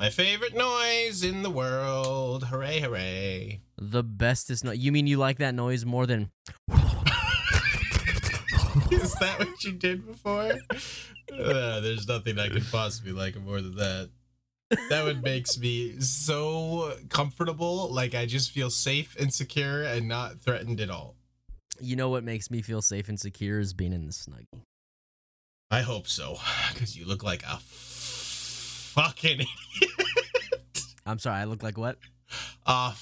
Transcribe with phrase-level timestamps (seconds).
[0.00, 2.44] My favorite noise in the world.
[2.44, 3.60] Hooray, hooray.
[3.76, 4.78] The bestest noise.
[4.78, 6.30] You mean you like that noise more than
[8.90, 10.52] Is that what you did before?
[11.30, 14.08] Uh, there's nothing I could possibly like more than that.
[14.88, 17.92] That would makes me so comfortable.
[17.92, 21.16] Like I just feel safe and secure and not threatened at all.
[21.78, 24.62] You know what makes me feel safe and secure is being in the snuggie.
[25.70, 26.38] I hope so,
[26.72, 27.58] because you look like a
[29.02, 29.90] fucking idiot.
[31.06, 31.96] I'm sorry, I look like what?
[32.66, 32.92] A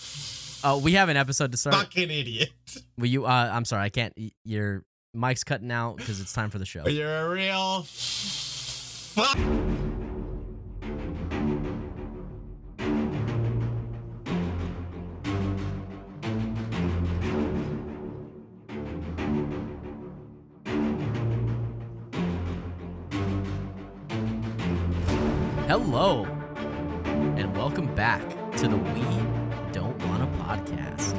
[0.64, 1.76] Oh, we have an episode to start.
[1.76, 2.50] fucking idiot.
[2.96, 4.12] Will you uh I'm sorry, I can't
[4.44, 6.86] your mic's cutting out because it's time for the show.
[6.88, 9.38] You're a real fuck.
[25.90, 26.24] Hello,
[27.38, 28.20] and welcome back
[28.58, 29.00] to the We
[29.72, 31.16] Don't Want a Podcast.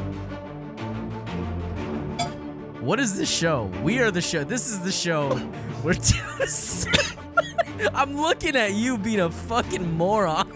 [2.80, 3.63] What is this show?
[3.81, 4.43] We are the show.
[4.43, 5.30] This is the show.
[5.83, 5.95] We're.
[7.95, 10.47] I'm looking at you being a fucking moron.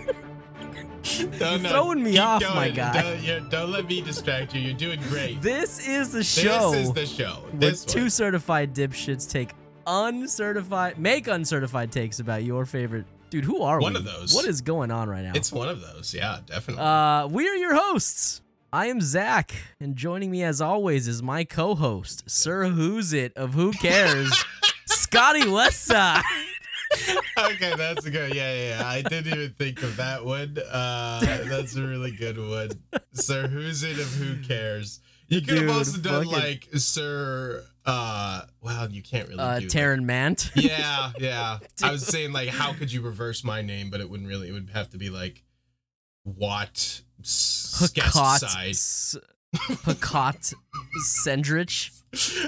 [1.04, 2.56] You're throwing me off, going.
[2.56, 3.20] my guy.
[3.20, 4.62] Don't, don't let me distract you.
[4.62, 5.42] You're doing great.
[5.42, 7.32] This is the show This is the show.
[7.50, 9.54] where This two certified dipshits take
[9.88, 13.06] uncertified, make uncertified takes about your favorite.
[13.34, 13.98] Dude, who are One we?
[13.98, 14.32] of those.
[14.36, 15.32] What is going on right now?
[15.34, 16.14] It's one of those.
[16.14, 16.84] Yeah, definitely.
[16.84, 18.44] Uh, we're your hosts.
[18.72, 23.56] I am Zach, and joining me as always is my co-host, Sir Who's It of
[23.56, 24.32] Who Cares,
[24.86, 26.22] Scotty Westside.
[27.40, 28.36] okay, that's a good.
[28.36, 28.88] Yeah, yeah, yeah.
[28.88, 30.56] I didn't even think of that one.
[30.72, 32.70] Uh, that's a really good one.
[33.14, 35.00] Sir, who's it of who cares?
[35.28, 37.64] You could have also done fucking- like Sir.
[37.86, 39.64] Uh, well, you can't really Uh, that.
[39.70, 40.52] Taryn Mant.
[40.56, 41.60] Yeah, yeah.
[41.84, 43.90] I was saying like, how could you reverse my name?
[43.90, 44.50] But it wouldn't really.
[44.50, 45.44] It would have to be like,
[46.24, 48.70] Watt sketch Picot, side?
[48.70, 49.18] S-
[51.26, 51.92] Sendrich.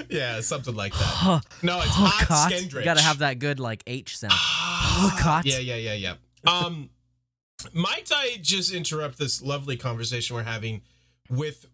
[0.08, 1.42] Yeah, something like that.
[1.62, 2.50] No, it's hot.
[2.50, 2.74] Skendrich.
[2.78, 4.32] You gotta have that good like H sound.
[4.34, 5.44] Ah, Picot.
[5.44, 6.14] Yeah, yeah, yeah, yeah.
[6.46, 6.90] Um,
[7.72, 10.82] might I just interrupt this lovely conversation we're having
[11.28, 11.66] with?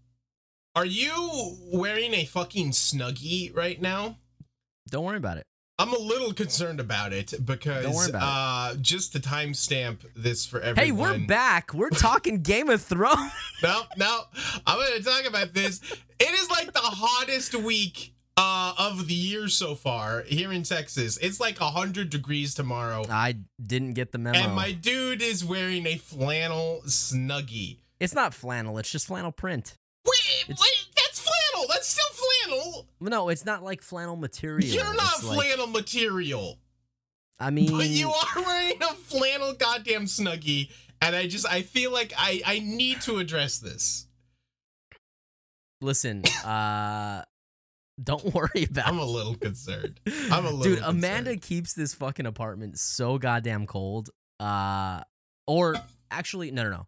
[0.75, 4.17] Are you wearing a fucking snuggie right now?
[4.89, 5.45] Don't worry about it.
[5.79, 10.47] I'm a little concerned about it because Don't worry about uh, just to timestamp this
[10.47, 10.85] for everyone.
[10.87, 11.75] Hey, we're back.
[11.75, 13.33] We're talking Game of Thrones.
[13.63, 14.23] No, no,
[14.67, 15.81] I'm gonna talk about this.
[16.19, 21.19] It is like the hottest week uh, of the year so far here in Texas.
[21.19, 23.05] It's like hundred degrees tomorrow.
[23.11, 24.39] I didn't get the memo.
[24.39, 27.79] And my dude is wearing a flannel snuggie.
[28.01, 28.79] it's not flannel.
[28.79, 29.77] It's just flannel print.
[30.05, 31.69] Wait, It's- wait, that's flannel.
[31.69, 32.89] That's still flannel.
[33.01, 34.69] No, it's not like flannel material.
[34.69, 36.59] You're not It's like- flannel material.
[37.39, 40.71] I mean, But you are wearing a flannel goddamn snuggie.
[41.01, 44.07] And I just, I feel like I, I need to address this.
[45.81, 46.23] listen.
[46.45, 47.23] Uh,
[48.03, 48.89] don't worry about.
[48.89, 50.01] I'm a little concerned.
[50.31, 50.99] I'm a little Dude, concerned.
[50.99, 54.11] Amanda keeps this fucking apartment so goddamn cold.
[54.41, 55.03] Uh,
[55.47, 55.77] or
[56.11, 56.87] actually, no, no, no.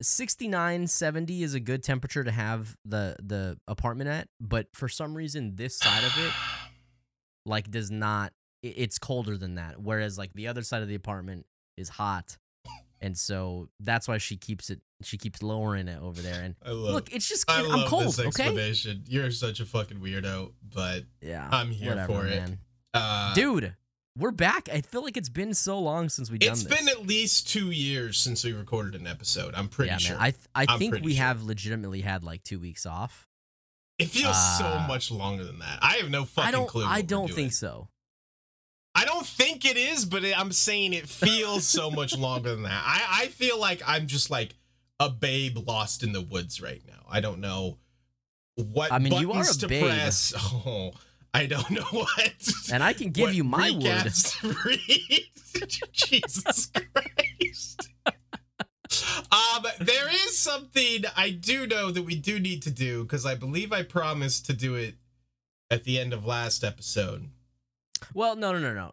[0.00, 5.14] 69, 70 is a good temperature to have the the apartment at, but for some
[5.16, 6.32] reason, this side of it
[7.44, 8.32] like does not.
[8.62, 9.80] It's colder than that.
[9.80, 12.36] Whereas like the other side of the apartment is hot,
[13.00, 14.80] and so that's why she keeps it.
[15.02, 16.42] She keeps lowering it over there.
[16.42, 18.04] And I love, look, it's just I I'm love cold.
[18.06, 18.26] this Okay.
[18.28, 19.04] explanation.
[19.06, 22.42] You're such a fucking weirdo, but Yeah, I'm here whatever, for it.
[22.94, 23.76] uh, Dude,
[24.18, 24.68] we're back.
[24.72, 26.78] I feel like it's been so long since we've done it's this.
[26.78, 29.54] been at least two years since we recorded an episode.
[29.54, 30.16] I'm pretty yeah, sure.
[30.16, 30.24] man.
[30.24, 31.24] I th- I I'm think we sure.
[31.24, 33.28] have legitimately had like two weeks off.
[33.98, 35.78] it feels so uh, much longer than that.
[35.82, 36.68] I have no fucking I don't.
[36.68, 36.84] clue.
[36.84, 37.88] I don't think so.
[38.94, 42.64] I don't think it is, but it, I'm saying it feels so much longer than
[42.64, 42.82] that.
[42.84, 44.56] I, I feel like I'm just like
[44.98, 47.04] a babe lost in the woods right now.
[47.08, 47.78] I don't know
[48.56, 49.84] what I mean, buttons you are a to babe.
[49.84, 50.34] press.
[50.66, 50.92] Oh,
[51.38, 52.48] I don't know what.
[52.72, 55.26] And I can give what you my recaps to read.
[55.92, 57.88] Jesus Christ.
[59.30, 63.36] Um, there is something I do know that we do need to do because I
[63.36, 64.94] believe I promised to do it
[65.70, 67.28] at the end of last episode.
[68.12, 68.92] Well, no, no, no, no.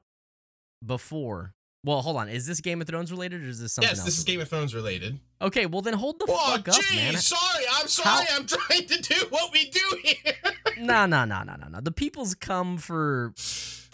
[0.85, 1.53] Before.
[1.85, 2.27] Well, hold on.
[2.29, 3.99] Is this Game of Thrones related or is this something else?
[3.99, 4.05] yes, else?
[4.07, 5.19] this is Game of Thrones related.
[5.41, 7.15] Okay, well then hold the Oh, fuck up, gee, man.
[7.17, 7.63] sorry.
[7.75, 8.25] I'm sorry.
[8.25, 10.33] How- I'm trying to do what we do here.
[10.77, 11.79] Nah, nah, nah, nah, nah, nah.
[11.79, 13.33] The people's come for,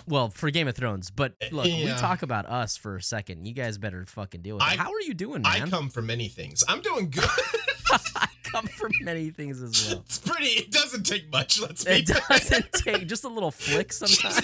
[0.08, 1.12] well, for Game of Thrones.
[1.12, 3.46] But eh, look, we talk about us for a second.
[3.46, 4.80] You guys better fucking deal with I- it.
[4.80, 5.62] How are you doing, man?
[5.62, 6.64] I come for many things.
[6.68, 7.24] I'm doing good.
[8.16, 10.00] I come for many things as well.
[10.06, 10.48] it's pretty.
[10.48, 11.60] It doesn't take much.
[11.62, 14.42] Let's be It doesn't take just a little flick sometimes.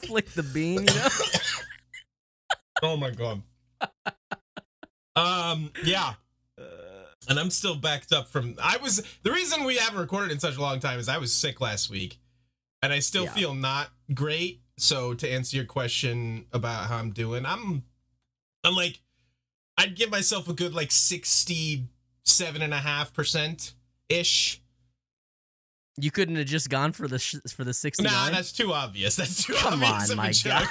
[0.06, 1.08] flick the bean, you know.
[2.82, 3.42] Oh my god.
[5.16, 6.14] Um, yeah.
[7.28, 10.56] And I'm still backed up from I was the reason we haven't recorded in such
[10.56, 12.18] a long time is I was sick last week.
[12.82, 13.34] And I still Yeah.
[13.34, 14.62] feel not great.
[14.78, 17.84] So to answer your question about how I'm doing, I'm
[18.64, 19.00] I'm like
[19.76, 23.74] I'd give myself a good like 67 and a half percent
[24.08, 24.62] ish.
[25.96, 28.10] You couldn't have just gone for the sh- for the 69.
[28.10, 29.16] Nah, that's too obvious.
[29.16, 30.10] That's too Come obvious.
[30.10, 30.64] on, my guy.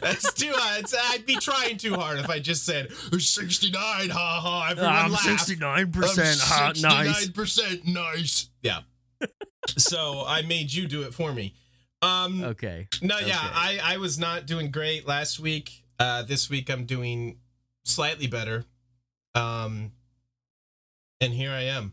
[0.00, 0.52] That's too.
[0.54, 3.74] I'd, I'd be trying too hard if I just said 69.
[3.80, 4.68] Ha ha.
[4.70, 7.28] Everyone I'm 69% hot, nice.
[7.30, 8.50] percent nice.
[8.62, 8.80] Yeah.
[9.78, 11.54] so I made you do it for me.
[12.02, 12.42] Um.
[12.44, 12.88] Okay.
[13.00, 13.78] No, yeah, okay.
[13.80, 15.84] I I was not doing great last week.
[15.98, 17.38] Uh, this week I'm doing
[17.84, 18.64] slightly better.
[19.34, 19.92] Um.
[21.20, 21.92] And here I am.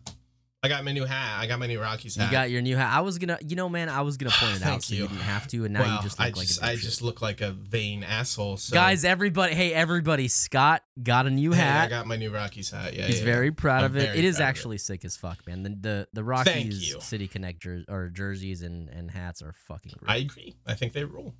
[0.63, 1.41] I got my new hat.
[1.41, 2.25] I got my new Rockies hat.
[2.25, 2.95] You got your new hat.
[2.95, 5.01] I was gonna, you know, man, I was gonna point it out so you.
[5.01, 5.07] you.
[5.09, 7.01] didn't have to, and now well, you just look I like just a I just
[7.01, 8.55] look like a vain asshole.
[8.55, 8.73] So.
[8.73, 12.93] Guys, everybody, hey, everybody, Scott got a new Hey, I got my new Rockies hat.
[12.93, 14.15] Yeah, He's yeah, very proud I'm of it.
[14.15, 14.45] It is of it.
[14.45, 15.63] actually sick as fuck, man.
[15.63, 16.95] The the, the Rockies.
[17.03, 20.09] City Connect jer- or jerseys and, and hats are fucking Great.
[20.09, 20.55] I agree.
[20.65, 21.33] I think they rule.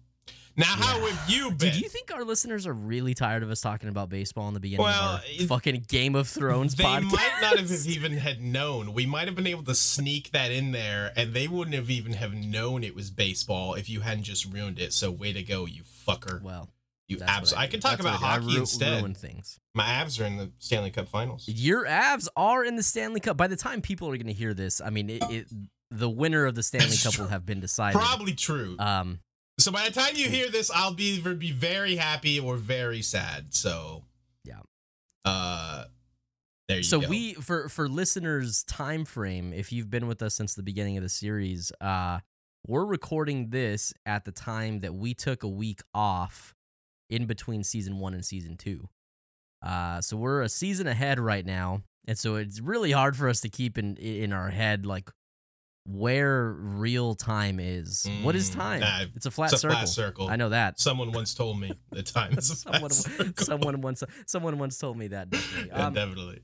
[0.56, 1.10] Now, how Yeah.
[1.10, 1.74] have you been?
[1.76, 4.84] You think our listeners are really tired of us talking about baseball in the beginning
[4.86, 7.12] Well, of our fucking Game of Thrones they podcast?
[7.12, 8.94] might not have even had known.
[8.94, 12.14] We might have been able to sneak that in there, and they wouldn't have even
[12.14, 14.94] have known it was baseball if you hadn't just ruined it.
[14.94, 16.40] So, way to go, you fucker!
[16.42, 16.70] Well,
[17.08, 17.52] You abs.
[17.54, 17.72] I, do.
[17.72, 18.26] can talk That's about I do.
[18.26, 19.02] I hockey ru- instead.
[19.02, 19.60] Ruin things.
[19.74, 21.46] My Avs are in the Stanley Cup Finals.
[21.48, 23.38] Your Avs are in the Stanley Cup.
[23.38, 25.48] By the time people are going to hear this, I mean, it, it
[25.90, 28.00] the winner of the Stanley Cup will have been decided.
[28.00, 28.76] Probably true.
[28.80, 29.20] Um,
[29.64, 33.02] so by the time you hear this, I'll be either be very happy or very
[33.02, 33.54] sad.
[33.54, 34.04] So
[34.44, 34.60] Yeah.
[35.24, 35.86] Uh,
[36.68, 36.88] there you go.
[36.88, 37.08] so go.
[37.08, 41.04] we for for listeners time frame if you've been with us since the beginning of
[41.04, 42.20] the series uh
[42.66, 46.56] we're recording this at the time that we took a week off
[47.10, 48.88] in between season 1 and season 2
[49.62, 53.42] uh so we're a season ahead right now and so it's really hard for us
[53.42, 55.10] to keep in in our head like
[55.86, 59.76] where real time is what is Mm, time nah, it's a flat it's a circle
[59.76, 60.28] flat circle.
[60.30, 63.46] i know that Someone once told me the time is a flat someone, circle.
[63.46, 65.68] someone once someone once told me that definitely.
[65.70, 66.40] Yeah, Um, definitely.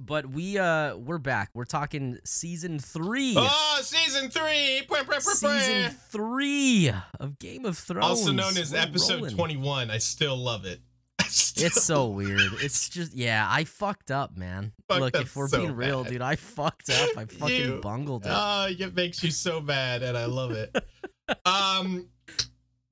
[0.00, 1.50] but we uh we're back.
[1.54, 3.34] We're talking season three.
[3.38, 4.82] Oh, season three.
[5.20, 6.90] Season three
[7.20, 8.04] of Game of Thrones.
[8.04, 9.34] Also known as We're episode rolling.
[9.36, 9.90] 21.
[9.90, 10.80] I still love it.
[11.28, 12.40] Still It's so weird.
[12.60, 14.72] It's just yeah, I fucked up, man.
[14.88, 16.12] Fucked Look, if we're so being real, bad.
[16.12, 17.16] dude, I fucked up.
[17.16, 18.32] I fucking You- bungled it.
[18.32, 20.74] Oh, it makes you so bad, and I love it.
[21.46, 22.08] um,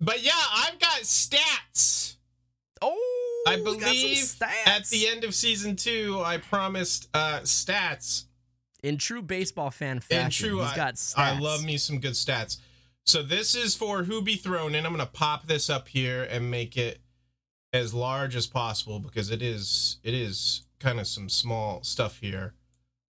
[0.01, 2.17] but yeah, I've got stats.
[2.81, 4.67] oh, I believe stats.
[4.67, 8.25] At the end of season two, I promised uh stats.
[8.83, 11.19] in true baseball fan fashion, In true, he's got stats.
[11.19, 12.59] I love me some good stats.
[13.05, 14.87] So this is for who be thrown in.
[14.87, 17.01] I'm gonna pop this up here and make it
[17.73, 22.55] as large as possible because it is it is kind of some small stuff here.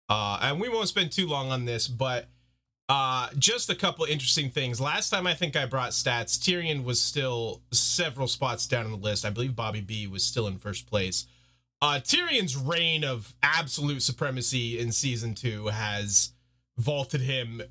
[0.09, 2.27] Uh, and we won't spend too long on this, but
[2.89, 4.81] uh, just a couple interesting things.
[4.81, 8.97] Last time I think I brought stats, Tyrion was still several spots down on the
[8.97, 9.23] list.
[9.23, 11.25] I believe Bobby B was still in first place.
[11.81, 16.33] Uh, Tyrion's reign of absolute supremacy in season two has
[16.77, 17.61] vaulted him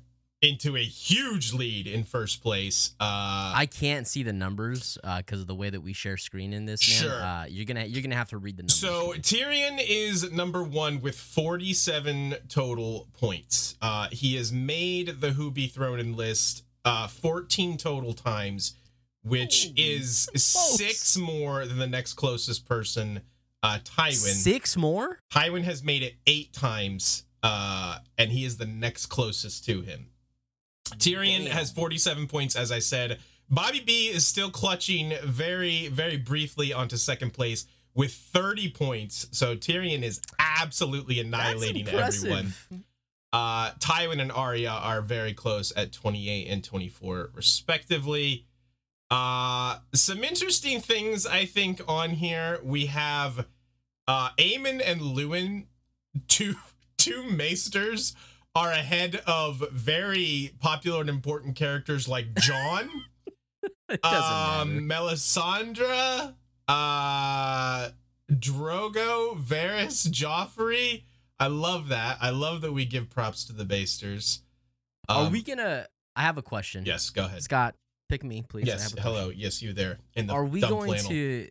[0.41, 2.91] into a huge lead in first place.
[2.99, 6.65] Uh, I can't see the numbers because of the way that we share screen in
[6.65, 6.81] this.
[6.87, 7.09] Man.
[7.09, 7.21] Sure.
[7.23, 8.75] Uh, you're gonna you're gonna have to read the numbers.
[8.75, 9.13] So.
[9.13, 13.75] Tyrion is number one with 47 total points.
[13.81, 18.75] Uh, he has made the Who Be Thrown in list uh, 14 total times,
[19.23, 23.21] which Holy is six more than the next closest person,
[23.63, 24.13] uh, Tywin.
[24.13, 25.19] six more.
[25.31, 30.07] Tywin has made it eight times, uh, and he is the next closest to him.
[30.97, 31.51] Tyrion Damn.
[31.51, 33.19] has 47 points, as I said.
[33.49, 39.27] Bobby B is still clutching very, very briefly onto second place with 30 points.
[39.31, 42.53] So Tyrion is absolutely annihilating everyone.
[43.33, 48.45] Uh, Tywin and Arya are very close at 28 and 24, respectively.
[49.09, 52.59] Uh, some interesting things I think on here.
[52.63, 53.47] We have
[54.07, 55.65] uh, Aemon and Luwin,
[56.27, 56.55] two
[56.97, 58.13] two maesters,
[58.55, 62.89] are ahead of very popular and important characters like Jon,
[64.03, 66.35] um, Melisandre,
[66.67, 67.89] uh,
[68.31, 71.03] Drogo, Varys, Joffrey.
[71.39, 72.17] I love that.
[72.21, 74.41] I love that we give props to the Basters.
[75.09, 75.87] Are Um, we gonna?
[76.15, 76.85] I have a question.
[76.85, 77.41] Yes, go ahead.
[77.41, 77.75] Scott.
[78.11, 78.67] Pick me, please.
[78.67, 78.93] Yes.
[78.99, 79.29] Hello.
[79.29, 81.09] Yes, you there in the Are we dumb going flannel.
[81.09, 81.47] to?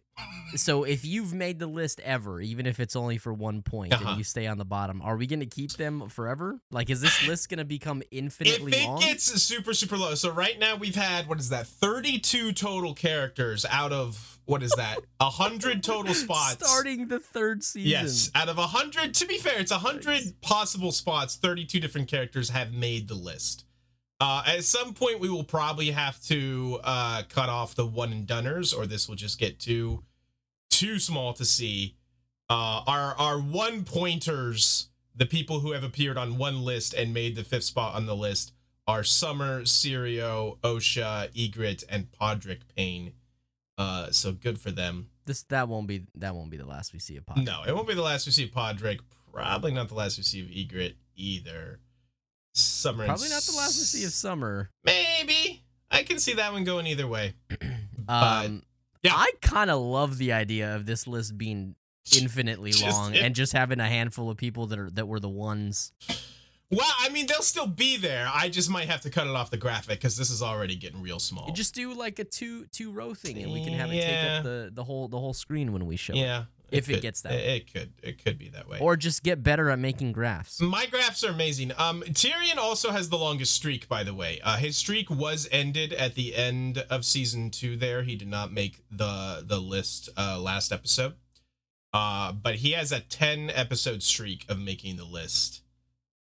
[0.57, 4.11] So if you've made the list ever, even if it's only for one point Uh-huh.
[4.11, 6.61] and you stay on the bottom, are we going to keep them forever?
[6.71, 9.01] Like, is this list going to become infinitely if it long?
[9.01, 13.65] gets super super low so right now we've had what is that 32 total characters
[13.71, 17.89] out of what is that A 100 total spots Starting the third season.
[17.91, 22.09] yes out of a 100 to be fair it's a 100 possible spots 32 different
[22.09, 23.65] characters have made the list
[24.21, 28.27] uh, at some point we will probably have to uh, cut off the one and
[28.27, 30.03] dunners or this will just get too
[30.71, 31.97] too small to see
[32.49, 37.37] uh, our our one pointers the people who have appeared on one list and made
[37.37, 38.53] the fifth spot on the list
[38.87, 43.13] are Summer, Syrio, Osha, Ygritte, and Podrick Payne.
[43.79, 45.11] Uh, so good for them.
[45.27, 47.45] This that won't be that won't be the last we see of Podrick.
[47.45, 49.01] No, it won't be the last we see of Podrick.
[49.33, 51.79] Probably not the last we see of Ygritte either.
[52.53, 54.71] Summer, Probably not the last we see of Summer.
[54.85, 57.35] Maybe I can see that one going either way.
[58.09, 58.65] Um,
[59.05, 59.13] yeah.
[59.15, 61.77] I kind of love the idea of this list being
[62.19, 65.21] infinitely Just long in- and just having a handful of people that are that were
[65.21, 65.93] the ones.
[66.73, 68.29] Well, I mean, they'll still be there.
[68.33, 71.03] I just might have to cut it off the graphic because this is already getting
[71.03, 71.47] real small.
[71.47, 74.31] You just do like a two two row thing, and we can have it take
[74.39, 76.19] up the the whole the whole screen when we show it.
[76.19, 77.57] yeah, If it could- gets that it, way.
[77.57, 78.79] it could, it could be that way.
[78.81, 80.61] Or just get better at making graphs.
[80.61, 81.73] My graphs are amazing.
[81.79, 84.41] Um, Tyrion also has the longest streak, by the way.
[84.43, 87.77] Uh, his streak was ended at the end of season two.
[87.77, 91.15] There, he did not make the the list uh, last episode.
[91.93, 95.63] Uh, but he has a ten episode streak of making the list.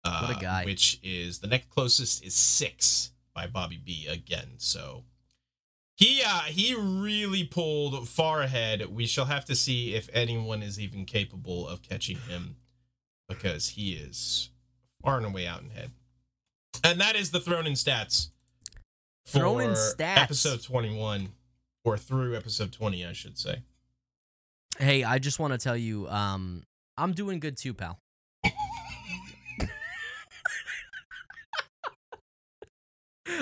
[0.04, 0.64] Uh, What a guy.
[0.66, 4.50] Which is the next closest is six by Bobby B again.
[4.58, 5.04] So
[5.96, 8.94] he uh he really pulled far ahead.
[8.94, 12.56] We shall have to see if anyone is even capable of catching him
[13.28, 14.50] because he is
[15.02, 15.92] far and away out in head.
[16.82, 18.28] And that is the thrown in stats.
[19.26, 20.18] Thrown in stats.
[20.18, 21.28] Episode 21
[21.84, 23.62] or through episode 20, I should say.
[24.78, 26.64] Hey, I just want to tell you, um,
[26.98, 28.00] I'm doing good too, pal.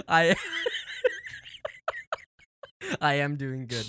[0.09, 0.37] I
[3.01, 3.87] I am doing good.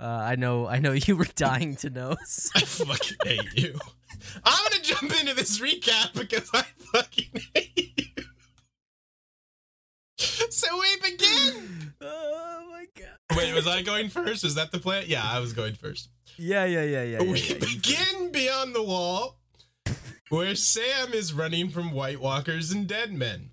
[0.00, 0.66] Uh, I know.
[0.66, 2.16] I know you were dying to know.
[2.24, 3.78] so- I fucking hate you.
[4.44, 8.24] I'm gonna jump into this recap because I fucking hate you.
[10.50, 11.92] So we begin.
[12.00, 13.36] oh my god.
[13.38, 14.42] Wait, was I going first?
[14.44, 15.04] Was that the plan?
[15.06, 16.08] Yeah, I was going first.
[16.36, 17.22] Yeah, yeah, yeah, yeah.
[17.22, 17.58] yeah, we yeah.
[17.58, 19.38] Begin beyond the wall,
[20.28, 23.50] where Sam is running from White Walkers and dead men.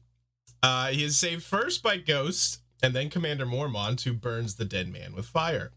[0.64, 4.88] Uh, he is saved first by Ghost, and then Commander Mormont, who burns the dead
[4.88, 5.72] man with fire.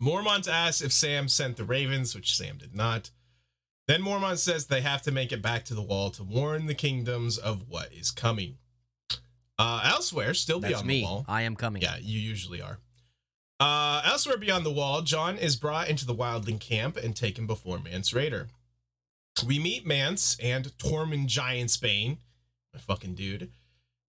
[0.00, 3.10] Mormont asks if Sam sent the Ravens, which Sam did not.
[3.86, 6.74] Then Mormont says they have to make it back to the wall to warn the
[6.74, 8.58] kingdoms of what is coming.
[9.58, 11.00] Uh, elsewhere, still That's beyond me.
[11.00, 11.24] the wall.
[11.26, 11.82] I am coming.
[11.82, 12.78] Yeah, you usually are.
[13.58, 17.78] Uh, elsewhere beyond the wall, Jon is brought into the Wildling camp and taken before
[17.80, 18.48] Mance Rayder.
[19.44, 22.18] We meet Mance and Tormund Giantsbane,
[22.72, 23.50] my fucking dude,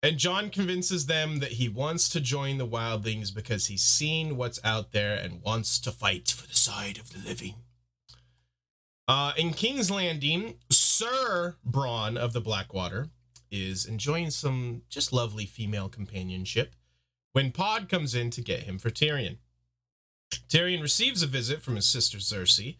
[0.03, 4.59] and Jon convinces them that he wants to join the Wildlings because he's seen what's
[4.63, 7.55] out there and wants to fight for the side of the living.
[9.07, 13.07] Uh, in King's Landing, Sir Bronn of the Blackwater
[13.49, 16.75] is enjoying some just lovely female companionship
[17.31, 19.37] when Pod comes in to get him for Tyrion.
[20.49, 22.77] Tyrion receives a visit from his sister Cersei,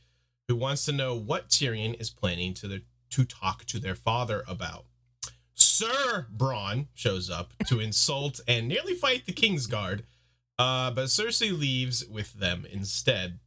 [0.48, 4.87] who wants to know what Tyrion is planning to, to talk to their father about.
[5.78, 10.02] Sir Bronn shows up to insult and nearly fight the Kingsguard,
[10.58, 13.38] uh, but Cersei leaves with them instead.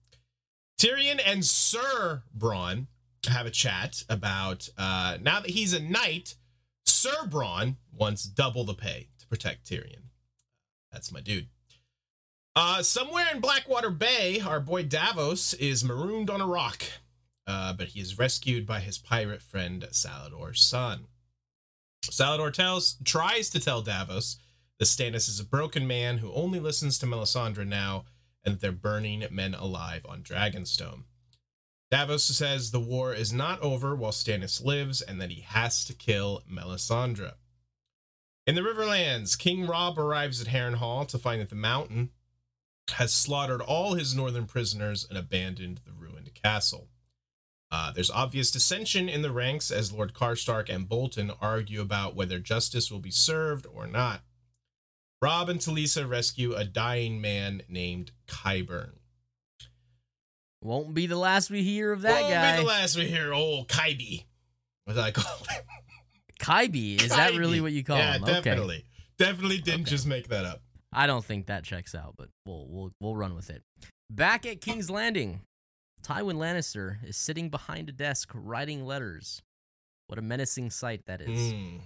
[0.80, 2.86] Tyrion and Sir Bronn
[3.28, 6.36] have a chat about uh, now that he's a knight,
[6.84, 10.10] Sir Bronn wants double the pay to protect Tyrion.
[10.92, 11.48] That's my dude.
[12.54, 16.84] Uh, somewhere in Blackwater Bay, our boy Davos is marooned on a rock,
[17.48, 21.06] uh, but he is rescued by his pirate friend Salladhor Saan.
[22.02, 24.38] Salladhor tells, tries to tell Davos
[24.78, 28.04] that Stannis is a broken man who only listens to Melisandre now,
[28.44, 31.04] and that they're burning men alive on Dragonstone.
[31.90, 35.92] Davos says the war is not over while Stannis lives, and that he has to
[35.92, 37.34] kill Melisandre.
[38.46, 42.10] In the Riverlands, King Robb arrives at Harrenhal to find that the Mountain
[42.92, 46.88] has slaughtered all his northern prisoners and abandoned the ruined castle.
[47.72, 52.38] Uh, there's obvious dissension in the ranks as Lord Karstark and Bolton argue about whether
[52.38, 54.22] justice will be served or not.
[55.22, 58.92] Robb and Talisa rescue a dying man named Qyburn.
[60.62, 62.20] Won't be the last we hear of that guy.
[62.20, 62.56] Won't guy.
[62.56, 64.24] be the last we hear old Kybe.
[64.84, 65.62] What did I call him?
[66.40, 67.00] Kaibi.
[67.02, 68.24] Is that really what you call yeah, him?
[68.26, 68.84] Yeah, definitely.
[69.18, 69.90] Definitely didn't Okay.
[69.90, 70.62] just make that up.
[70.92, 73.62] I don't think that checks out, but we'll we'll we'll run with it.
[74.10, 75.42] Back at King's Landing,
[76.02, 79.42] Tywin Lannister is sitting behind a desk writing letters.
[80.06, 81.28] What a menacing sight that is.
[81.52, 81.80] Mm,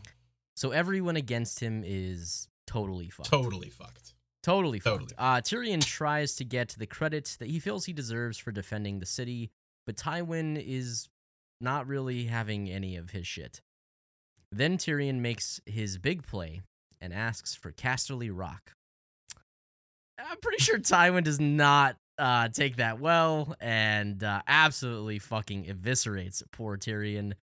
[0.56, 3.28] So everyone against him is totally fucked.
[3.30, 4.14] totally fucked.
[4.42, 5.10] Totally fucked.
[5.10, 5.18] Totally.
[5.18, 9.06] Uh, Tyrion tries to get the credit that he feels he deserves for defending the
[9.06, 9.50] city,
[9.86, 11.08] but Tywin is
[11.60, 13.60] not really having any of his shit.
[14.52, 16.62] Then Tyrion makes his big play
[17.00, 18.72] and asks for Casterly Rock.
[20.18, 26.42] I'm pretty sure Tywin does not uh, take that well and uh, absolutely fucking eviscerates
[26.52, 27.34] poor Tyrion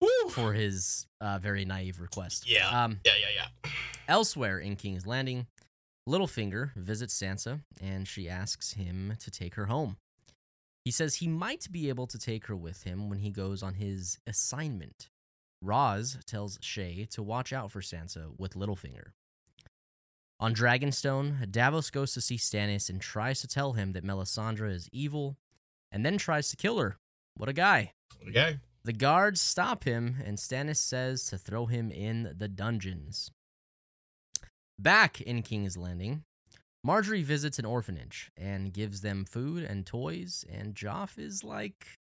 [0.00, 0.30] Woo!
[0.30, 2.48] for his uh, very naive request.
[2.48, 2.84] Yeah.
[2.84, 3.70] Um, Yeah, yeah, yeah.
[4.08, 5.46] Elsewhere in King's Landing,
[6.08, 9.96] Littlefinger visits Sansa and she asks him to take her home.
[10.84, 13.74] He says he might be able to take her with him when he goes on
[13.74, 15.08] his assignment.
[15.62, 19.08] Ros tells Shae to watch out for Sansa with Littlefinger.
[20.40, 24.88] On Dragonstone, Davos goes to see Stannis and tries to tell him that Melisandre is
[24.90, 25.36] evil
[25.92, 26.96] and then tries to kill her.
[27.36, 27.92] What a guy.
[28.26, 28.58] Okay.
[28.82, 33.30] The guards stop him, and Stannis says to throw him in the dungeons.
[34.78, 36.24] Back in King's Landing,
[36.86, 41.98] Margaery visits an orphanage and gives them food and toys, and Joff is like,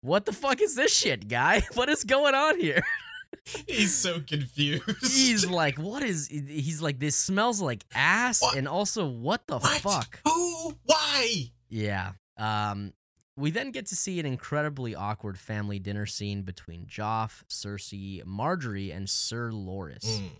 [0.00, 1.66] What the fuck is this shit, guy?
[1.74, 2.82] What is going on here?
[3.68, 4.84] He's so confused.
[5.00, 6.28] He's like, What is.
[6.28, 8.56] He's like, This smells like ass, What?
[8.56, 9.80] and also, what the what?
[9.80, 10.20] fuck?
[10.24, 10.74] Who?
[10.84, 11.50] Why?
[11.68, 12.12] Yeah.
[12.36, 12.92] Um,
[13.36, 18.94] we then get to see an incredibly awkward family dinner scene between Joff, Cersei, Margaery,
[18.94, 20.04] and Sir Loras.
[20.06, 20.30] Mm,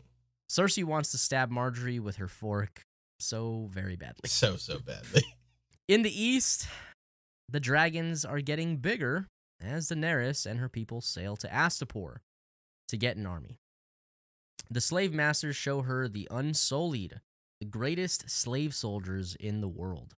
[0.50, 2.82] Cersei wants to stab Margaery with her fork
[3.18, 4.28] so very badly.
[4.28, 5.22] so so badly.
[5.88, 6.68] In the east,
[7.48, 9.28] the dragons are getting bigger
[9.60, 12.16] as Daenerys and her people sail to Astapor
[12.88, 13.58] to get an army.
[14.70, 17.20] The slave masters show her the Unsullied,
[17.60, 20.14] the greatest slave soldiers in the world.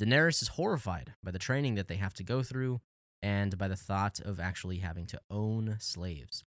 [0.00, 2.80] Daenerys is horrified by the training that they have to go through
[3.22, 6.44] and by the thought of actually having to own slaves.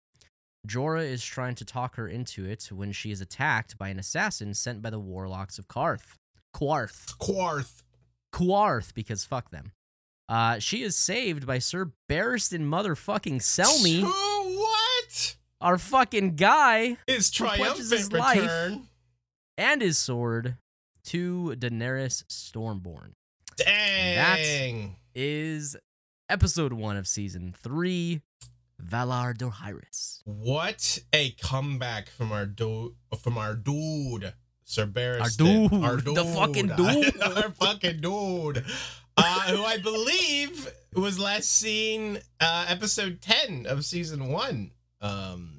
[0.67, 4.53] Jorah is trying to talk her into it when she is attacked by an assassin
[4.53, 6.17] sent by the warlocks of Karth.
[6.53, 7.17] Quarth.
[7.19, 7.83] Quarth.
[8.31, 9.73] Quarth, because fuck them.
[10.27, 14.01] Uh, she is saved by Sir Barristan motherfucking Selmy?
[15.65, 18.39] Our fucking guy, pledges triumphant his life.
[18.39, 18.87] return.
[19.57, 20.57] and his sword
[21.05, 23.13] to Daenerys Stormborn.
[23.57, 24.15] Dang.
[24.15, 25.75] That is
[26.29, 28.21] episode one of season three,
[28.79, 30.21] Valar Dohaeris.
[30.25, 34.33] What a comeback from our dude, from our dude,
[34.65, 35.69] Sir Barristan.
[35.69, 37.21] dude, our the fucking dude.
[37.23, 38.63] our fucking dude,
[39.17, 44.69] uh, who I believe was last seen uh, episode ten of season one.
[45.01, 45.54] Um,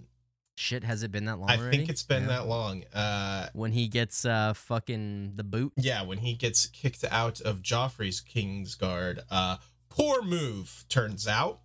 [0.59, 1.77] Shit, has it been that long I already?
[1.77, 2.29] think it's been Yeah.
[2.29, 2.85] that long.
[2.95, 5.73] Uh, When he gets uh fucking the boot.
[5.77, 9.59] yeah, when he gets kicked out of Joffrey's Kingsguard, uh,
[9.91, 11.61] poor move turns out.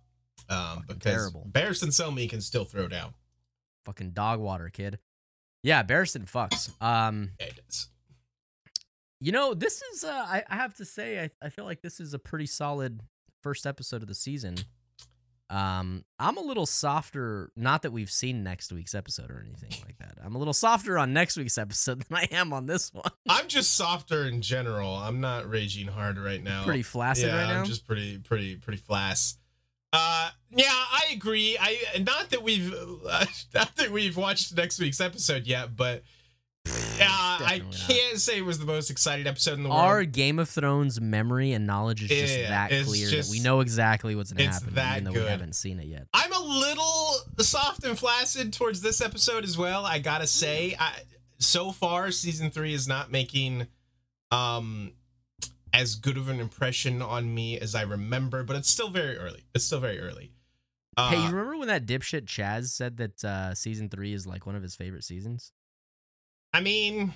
[0.48, 1.48] Um, because terrible.
[1.50, 3.14] Barristan Selmy can still throw down.
[3.86, 4.98] Fucking dog water, kid.
[5.62, 6.70] Yeah, Barristan fucks.
[6.82, 7.88] Um, Yeah, it is.
[9.20, 11.98] you know, this is uh I, I have to say, I, I feel like this
[12.00, 13.00] is a pretty solid
[13.42, 14.56] first episode of the season.
[15.50, 19.98] Um, I'm a little softer, not that we've seen next week's episode or anything like
[19.98, 20.16] that.
[20.24, 23.10] I'm a little softer on next week's episode than I am on this one.
[23.28, 24.94] I'm just softer in general.
[24.94, 26.64] I'm not raging hard right now.
[26.64, 27.60] Pretty flaccid yeah, right now.
[27.60, 29.36] I'm just pretty, pretty, pretty flass.
[29.92, 31.58] Uh, yeah, I agree.
[31.60, 36.02] I not that we've uh, not that we've watched next week's episode yet, but
[36.66, 36.72] yeah,
[37.08, 37.74] I Definitely not.
[37.88, 39.80] can't say it was the most exciting episode in the world.
[39.80, 40.04] Our.
[40.04, 43.60] Game of Thrones memory and knowledge is just Yeah, that clear just- that we know
[43.60, 45.24] exactly what's gonna happen, that even though good.
[45.24, 46.06] we haven't seen it yet.
[46.12, 49.84] I'm a little soft and flaccid towards this episode as well.
[49.86, 50.92] I gotta say, I,
[51.38, 53.66] so far season three is not making
[54.30, 54.92] um
[55.74, 59.44] as good of an impression on me as I remember, but it's still very early.
[59.54, 60.32] It's still very early.
[60.98, 64.44] Uh, hey, you remember when that dipshit Chaz said that uh, season three is like
[64.44, 65.52] one of his favorite seasons?
[66.54, 67.14] I mean,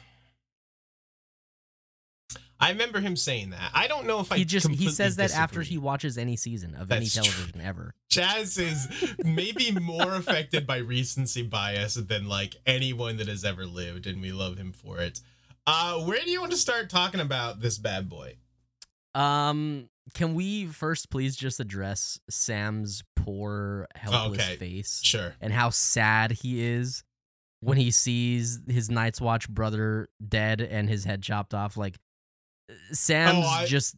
[2.59, 3.71] I remember him saying that.
[3.75, 6.75] I don't know if I he just he says that after he watches any season
[6.75, 7.23] of any That's true.
[7.25, 7.95] television ever.
[8.11, 8.89] Chaz is
[9.23, 14.33] maybe more affected by recency bias than like anyone that has ever lived, and we
[14.33, 15.21] love him for it.
[15.67, 18.37] Uh, where do you want to start talking about this bad boy?
[19.15, 24.57] Um, can we first please just address Sam's poor, helpless Okay.
[24.57, 25.35] face Sure.
[25.41, 27.03] and how sad he is
[27.61, 31.77] when he sees his Night's Watch brother dead and his head chopped off?
[31.77, 31.97] Like,
[32.93, 33.97] Sam's Oh, I- just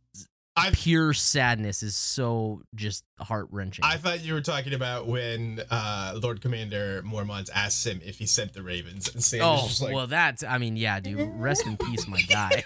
[0.60, 3.84] I pure sadness is so just heart wrenching.
[3.84, 8.26] I thought you were talking about when uh, Lord Commander Mormont asked him if he
[8.26, 11.30] sent the Ravens, and Sam Oh just like, well, that's I mean, yeah, dude.
[11.34, 12.64] Rest in peace, my guy.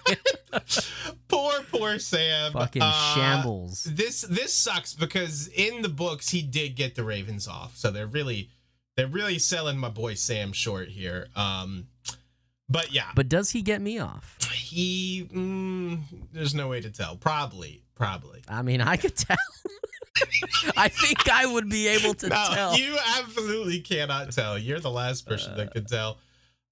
[1.29, 3.85] "Poor, poor Sam." Fucking Uh, shambles.
[3.85, 8.07] This this sucks because in the books he did get the Ravens off, so they're
[8.07, 8.49] really
[8.97, 11.29] they're really selling my boy Sam short here.
[11.37, 11.89] Um,
[12.69, 14.39] but yeah, But does he get me off?
[14.53, 16.01] he mm,
[16.33, 17.17] there's no way to tell.
[17.17, 18.43] Probably, probably.
[18.49, 19.37] I mean, I could tell.
[20.77, 22.77] I think I would be able to No, tell.
[22.79, 24.59] you absolutely cannot tell.
[24.59, 26.19] You're the last person that could tell.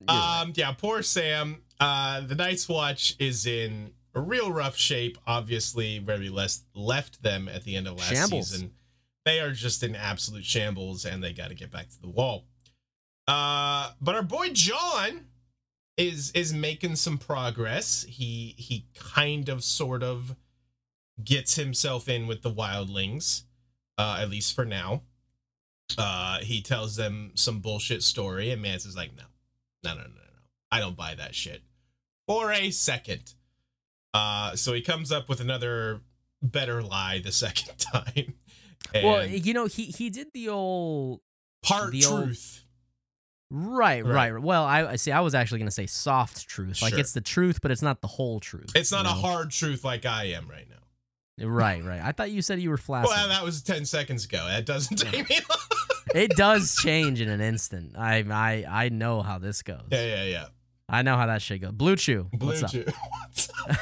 [0.08, 0.40] Right.
[0.42, 1.62] Um, yeah, poor Sam.
[1.78, 5.18] Uh, the Night's Watch is in a real rough shape.
[5.26, 8.50] Obviously, where we less left them at the end of last Shambles.
[8.50, 8.72] season,
[9.30, 12.46] they are just in absolute shambles, and they got to get back to the wall.
[13.28, 15.26] Uh, but our boy Jon
[15.96, 18.04] is is making some progress.
[18.08, 20.34] He he kind of sort of
[21.22, 23.42] gets himself in with the wildlings,
[23.98, 25.02] uh, at least for now.
[25.96, 29.24] Uh, he tells them some bullshit story, and Mance is like, no,
[29.84, 30.40] no, no, no, no,
[30.72, 31.62] I don't buy that shit
[32.26, 33.34] for a second.
[34.12, 36.00] Uh, so he comes up with another
[36.42, 38.34] better lie the second time.
[38.94, 41.20] And well, you know, he he did the old
[41.62, 42.64] part the old- truth.
[43.50, 44.32] right, Right.
[44.32, 44.42] right.
[44.42, 45.12] Well, I I see.
[45.12, 46.82] I was actually gonna say soft truth.
[46.82, 46.98] Like Sure.
[47.00, 48.72] it's the truth, but it's not the whole truth.
[48.74, 50.76] It's not you a hard truth like I am right now.
[51.46, 52.02] Right, right.
[52.02, 53.16] I thought you said you were flaccid.
[53.16, 54.44] Well, that was 10 seconds ago.
[54.46, 55.58] That doesn't take me long.
[56.14, 57.96] it does change in an instant.
[57.96, 59.80] I I I know how this goes.
[59.90, 60.46] Yeah, yeah, yeah.
[60.88, 61.72] I know how that shit goes.
[61.72, 62.28] Blue Chew.
[62.32, 62.70] Blue what's up?
[62.72, 62.84] Chew.
[62.84, 63.76] What's up?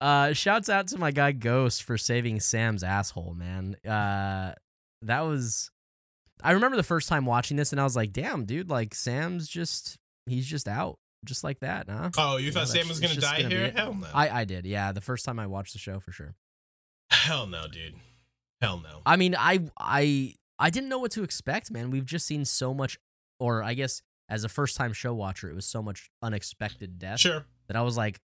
[0.00, 3.76] Uh, shouts out to my guy Ghost for saving Sam's asshole, man.
[3.86, 4.52] Uh,
[5.02, 5.70] that was.
[6.42, 8.68] I remember the first time watching this, and I was like, "Damn, dude!
[8.68, 12.72] Like Sam's just he's just out, just like that, huh?" Oh, you Yeah, thought that's-
[12.72, 13.72] Sam was going to die gonna here?
[13.74, 14.06] Hell no.
[14.12, 14.92] I I did, yeah.
[14.92, 16.34] The first time I watched the show, for sure.
[17.10, 17.94] Hell no, dude.
[18.60, 19.00] Hell no.
[19.06, 21.90] I mean, I I I didn't know what to expect, man.
[21.90, 22.98] We've just seen so much,
[23.40, 27.20] or I guess as a first time show watcher, it was so much unexpected death
[27.20, 27.46] Sure.
[27.68, 28.18] that I was like,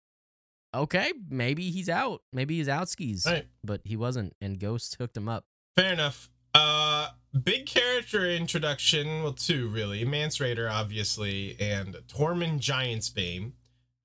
[0.74, 3.48] okay, maybe he's out, maybe he's out skis, right.
[3.64, 5.46] but he wasn't, and Ghost hooked him up.
[5.76, 6.30] Fair enough.
[6.54, 7.10] Uh,
[7.44, 9.24] big character introduction.
[9.24, 10.04] Well, two really.
[10.06, 13.54] Mance Rayder, obviously, and Tormund Giantsbane,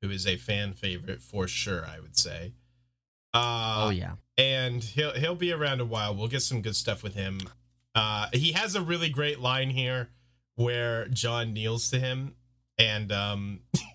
[0.02, 1.86] who is a fan favorite for sure.
[1.86, 2.52] I would say.
[3.32, 6.14] Uh, oh yeah, and he'll he'll be around a while.
[6.14, 7.40] We'll get some good stuff with him.
[7.94, 10.10] Uh, he has a really great line here
[10.56, 12.34] where Jon kneels to him,
[12.78, 13.60] and um,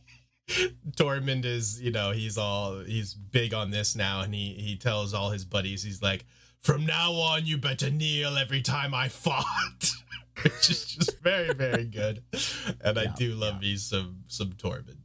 [0.97, 5.13] Tormund is you know he's all he's big on this now, and he he tells
[5.13, 6.25] all his buddies he's like,
[6.61, 9.91] from now on you better kneel every time I fought.
[10.43, 12.23] Which is just very, very good,
[12.81, 14.97] and I do love me some some Tormund.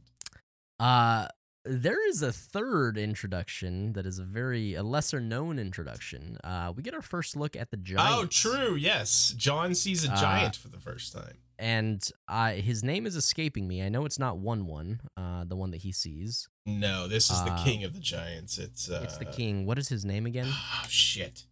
[0.79, 1.27] uh.
[1.67, 6.37] There is a third introduction that is a very a lesser known introduction.
[6.43, 8.15] Uh, we get our first look at the giant.
[8.15, 8.75] Oh, true.
[8.75, 11.39] Yes, Jon sees a Uh, giant for the first time.
[11.57, 13.81] And uh, his name is escaping me.
[13.81, 16.49] I know it's not one one, uh, the one that he sees.
[16.65, 18.57] No, this is the Uh, king of the giants.
[18.57, 19.65] It's uh, It's the king.
[19.65, 20.47] What is his name again?
[20.51, 21.45] Oh shit!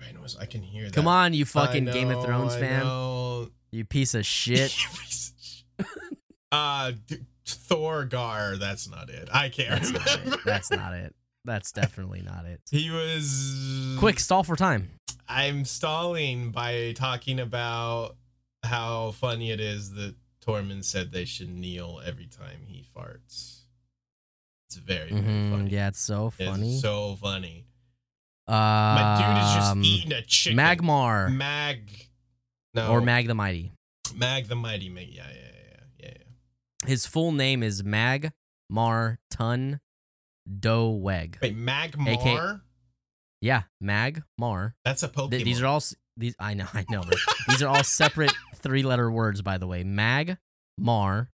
[0.00, 0.20] I know.
[0.40, 0.94] I can hear that.
[0.94, 2.84] Come on, you I fucking Game of know, Thrones I fan.
[2.84, 3.48] know.
[3.70, 4.74] You piece of shit.
[4.82, 5.32] You piece
[5.78, 6.18] of shit.
[6.52, 8.58] uh, d- Thorgar.
[8.58, 9.28] That's not it.
[9.32, 10.34] I can't That's not remember.
[10.36, 10.44] it.
[10.44, 11.14] That's not it.
[11.44, 12.60] That's definitely not it.
[12.70, 14.90] He was Quick, stall for time.
[15.30, 18.16] I'm stalling by talking about
[18.64, 23.60] how funny it is that Tormund said they should kneel every time he farts.
[24.68, 25.70] It's very, very Mhm, funny.
[25.70, 26.78] Yeah, it's so It's funny.
[26.78, 27.66] so funny.
[28.48, 30.56] uh, My dude is just eating a chicken.
[30.58, 31.90] Magmar Mag.
[32.74, 32.88] No.
[32.90, 33.72] or Mag the Mighty.
[34.14, 34.88] Mag the Mighty.
[34.88, 35.08] Mag.
[35.08, 36.88] Yeah, yeah, yeah, yeah, yeah.
[36.88, 38.32] His full name is Mag
[38.68, 39.80] Mar Tun
[40.48, 41.38] Do Weg.
[41.42, 42.62] Wait, Magmar.
[43.40, 44.74] Yeah, Mag Mar.
[44.84, 45.30] That's a Pokemon.
[45.30, 45.82] Th- these are all
[46.16, 46.34] these.
[46.38, 47.02] I know, I know.
[47.48, 49.82] These are all separate three-letter words, by the way.
[49.82, 50.36] Mag
[50.78, 51.30] Mar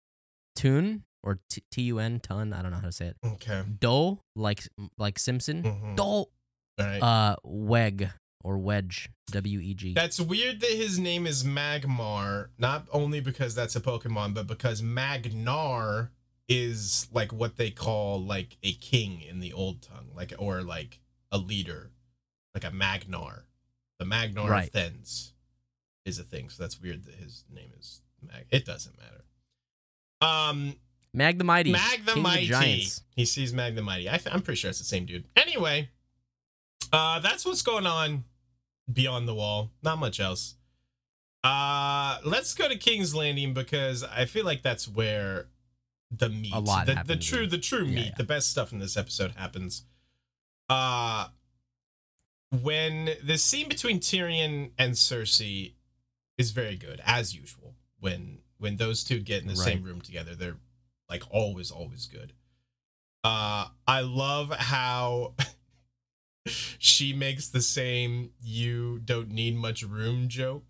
[0.55, 1.39] Tun or
[1.71, 2.53] T U N Tun.
[2.53, 3.17] I don't know how to say it.
[3.25, 3.63] okay.
[3.79, 4.61] Do like
[4.97, 5.63] like Simpson.
[5.63, 5.95] Mhm.
[5.95, 6.25] Do
[6.83, 6.99] right.
[7.01, 8.11] uh Weg
[8.43, 9.09] or Wedge.
[9.31, 9.93] W E G.
[9.95, 14.83] That's weird that his name is Magmar, not only because that's a Pokemon, but because
[14.83, 16.11] Magnar
[16.47, 20.99] is like what they call like a king in the old tongue, like or like
[21.31, 21.89] a leader,
[22.55, 23.43] like a Magnar.
[23.99, 24.67] The Magnar Right.
[24.67, 25.33] of Thenns
[26.05, 28.45] is a thing, so that's weird that his name is Mag.
[28.49, 29.23] It doesn't matter.
[30.21, 30.75] Um,
[31.13, 31.71] Mag the Mighty.
[31.71, 32.47] Mag the King Mighty.
[32.47, 33.01] Giants.
[33.15, 34.09] He sees Mag the Mighty.
[34.09, 35.25] I I'm pretty sure it's the same dude.
[35.35, 35.89] Anyway,
[36.91, 38.25] uh, that's what's going on
[38.91, 39.71] beyond the wall.
[39.81, 40.55] Not much else.
[41.43, 45.47] Uh, let's go to King's Landing because I feel like that's where
[46.11, 46.53] the meat.
[46.53, 48.13] A lot the, the true the true yeah, meat, yeah.
[48.17, 49.83] the best stuff in this episode happens.
[50.67, 51.27] Uh
[52.63, 55.73] when the scene between Tyrion and Cersei
[56.37, 57.75] is very good, as usual.
[57.99, 60.57] When when those two get in the same room together, they're
[61.09, 62.33] like always, always good.
[63.23, 65.33] Uh I love how
[66.45, 70.65] she makes the same you don't need much room joke.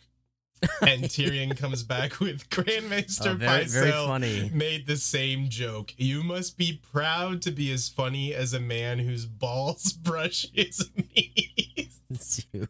[0.81, 4.49] And Tyrion comes back with Grandmaster Oh, very, very Pycelle funny.
[4.53, 5.93] made the same joke.
[5.97, 10.89] You must be proud to be as funny as a man whose balls brush his
[10.95, 12.01] knees.
[12.53, 12.69] Dude.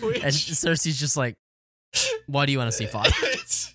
[0.00, 1.34] Which, And Cersei's just like,
[2.26, 3.10] why do you want to see Father?
[3.22, 3.74] it's,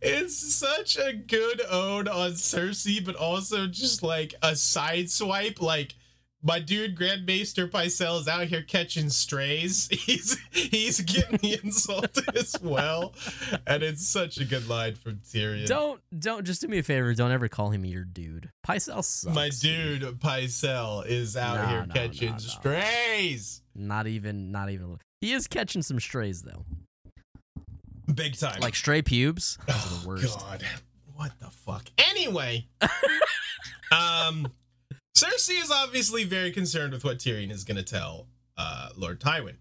[0.00, 5.60] it's such a good ode on Cersei, but also just like a side swipe.
[5.60, 5.94] Like
[6.42, 9.88] my dude Grand Maester Pycelle is out here catching strays.
[10.10, 13.14] He's he's getting the insult as well,
[13.66, 15.66] and it's such a good line from Tyrion.
[15.66, 17.12] Don't don't just do me a favor.
[17.14, 18.50] Don't ever call him your dude.
[18.66, 19.34] Pycelle sucks.
[19.34, 23.62] My dude Pycelle is out No, here no, catching no, strays.
[23.74, 24.98] Not even not even.
[25.20, 26.64] He is catching some strays though,
[28.12, 28.60] Big time.
[28.60, 29.58] like stray pubes.
[29.66, 30.38] Those oh.
[30.38, 30.64] God.
[31.14, 31.84] What the fuck?
[31.98, 32.66] Anyway,
[33.92, 34.48] um,
[35.24, 39.56] Cersei is obviously very concerned with what Tyrion is going to tell uh, Lord Tywin.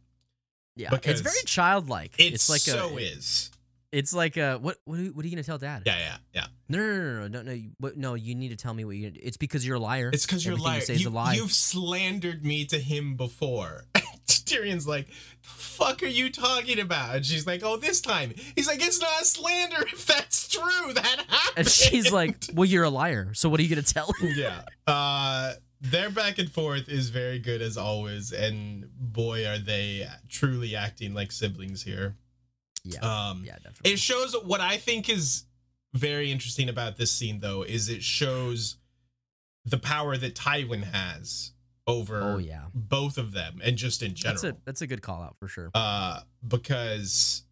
[0.76, 2.13] Yeah, Because it's very childlike.
[2.17, 3.02] It it's like so a.
[3.02, 3.52] is.
[3.91, 4.78] It's like a what?
[4.86, 5.82] What are, you- what are you gonna tell Dad?
[5.86, 6.45] Yeah, yeah, yeah.
[6.69, 7.91] No, no, no, no, no, no.
[7.95, 9.12] No, you need to tell me what you.
[9.15, 10.12] It's because you're a liar.
[10.13, 10.76] It's because you're a liar.
[10.76, 11.34] You say is You, a lie.
[11.34, 13.86] You've slandered me to him before.
[14.28, 17.15] Tyrion's like, the fuck are you talking about?
[17.17, 18.34] And she's like, oh, this time.
[18.56, 20.93] He's like, it's not slander if that's true.
[20.93, 21.57] That happened.
[21.57, 23.33] and she's like, "Well, you're a liar.
[23.33, 24.62] So what are you gonna tell him?" yeah.
[24.88, 30.75] Uh, their back and forth is very good as always, and boy, are they truly
[30.75, 32.15] acting like siblings here.
[32.83, 33.91] Yeah, Um, yeah, definitely.
[33.93, 35.43] it shows what I think is
[35.93, 38.77] very interesting about this scene, though, is it shows
[39.65, 41.51] the power that Tywin has
[41.88, 44.41] over oh yeah, both of them, and just in general.
[44.41, 45.71] that's a that's a good call out for sure.
[45.73, 47.43] uh, because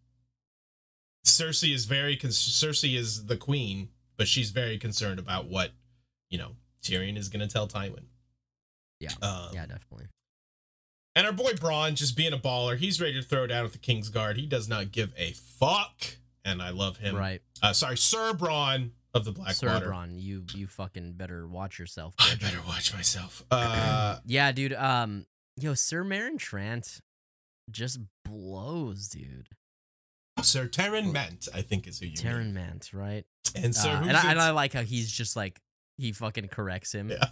[1.28, 5.72] Cersei is very con- Cersei is the queen, but she's very concerned about what
[6.30, 8.04] you know Tyrion is going to tell Tywin.
[9.00, 9.10] Yeah.
[9.22, 10.06] Um, yeah, definitely.
[11.14, 13.78] And our boy Bronn, just being a baller, he's ready to throw down with the
[13.78, 14.36] King's Guard.
[14.36, 17.16] He does not give a fuck, and I love him.
[17.16, 19.86] Right, Uh, sorry, Sir Bronn of the Sir Blackwater.
[19.90, 22.14] Bronn, you you fucking better watch yourself.
[22.18, 23.42] I better watch myself.
[23.50, 24.72] Uh, yeah, dude.
[24.74, 25.26] Um,
[25.58, 27.00] yo, Sir Meryn Trant
[27.70, 29.48] just blows, dude.
[30.42, 33.24] Sir Terran Ment, I think is who you Terran Mant, right?
[33.54, 34.40] And Sir Uh, and, I, and?
[34.40, 35.60] I like how he's just like
[35.96, 37.10] he fucking corrects him.
[37.10, 37.28] Yeah.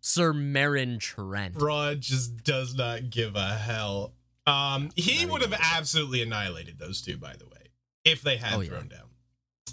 [0.00, 1.52] Sir Meryn Trant.
[1.54, 4.14] Bronn just does not give a hell.
[4.46, 7.68] Um, he would have absolutely annihilated those two, by the way,
[8.04, 8.68] if they had Oh, yeah.
[8.70, 9.08] thrown down.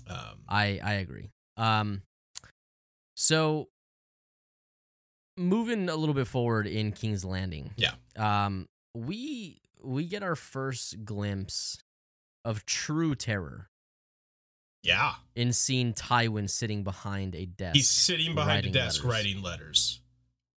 [0.09, 1.31] Um, I I agree.
[1.55, 2.01] Um,
[3.15, 3.69] so
[5.37, 7.71] moving a little bit forward in King's Landing.
[7.77, 7.93] Yeah.
[8.15, 11.77] Um, we we get our first glimpse
[12.47, 13.69] of true terror
[14.83, 17.75] yeah, in seeing Tywin sitting behind a desk.
[17.75, 19.11] he's sitting behind a desk letters.
[19.25, 20.01] writing letters.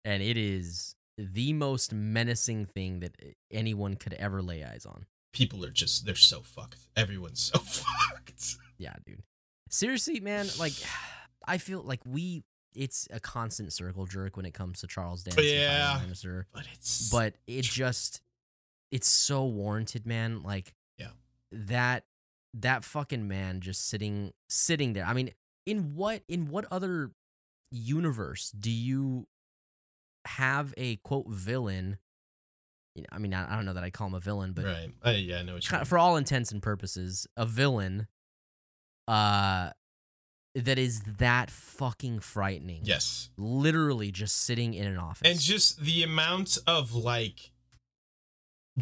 [0.04, 3.16] and it is the most menacing thing that
[3.50, 5.06] anyone could ever lay eyes on.
[5.32, 6.76] People are just they're so fucked.
[6.96, 8.56] Everyone's so fucked.
[8.76, 9.22] Yeah, dude.
[9.70, 10.74] Seriously, man, like
[11.46, 12.42] I feel like we
[12.74, 16.00] it's a constant circle jerk when it comes to Charles Dance Yeah.
[16.04, 16.44] Lannister.
[16.52, 18.20] But it's But it just
[18.92, 20.42] it's so warranted, man.
[20.42, 20.74] Like.
[21.52, 22.04] That
[22.54, 25.04] that fucking man just sitting sitting there.
[25.04, 25.30] I mean,
[25.66, 27.12] in what in what other
[27.70, 29.26] universe do you
[30.26, 31.98] have a quote villain?
[32.94, 34.64] You know, I mean, I, I don't know that I call him a villain, but
[34.64, 34.90] right.
[35.02, 35.86] I, yeah, I know what you kind mean.
[35.86, 38.06] for all intents and purposes, a villain
[39.06, 39.70] uh
[40.54, 42.80] that is that fucking frightening.
[42.82, 43.30] yes.
[43.36, 45.28] Literally just sitting in an office.
[45.28, 47.52] and just the amount of like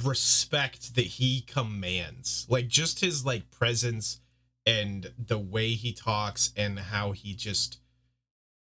[0.04, 2.46] respect that he commands.
[2.48, 4.20] Like just his like presence
[4.64, 7.78] and the way he talks and how he just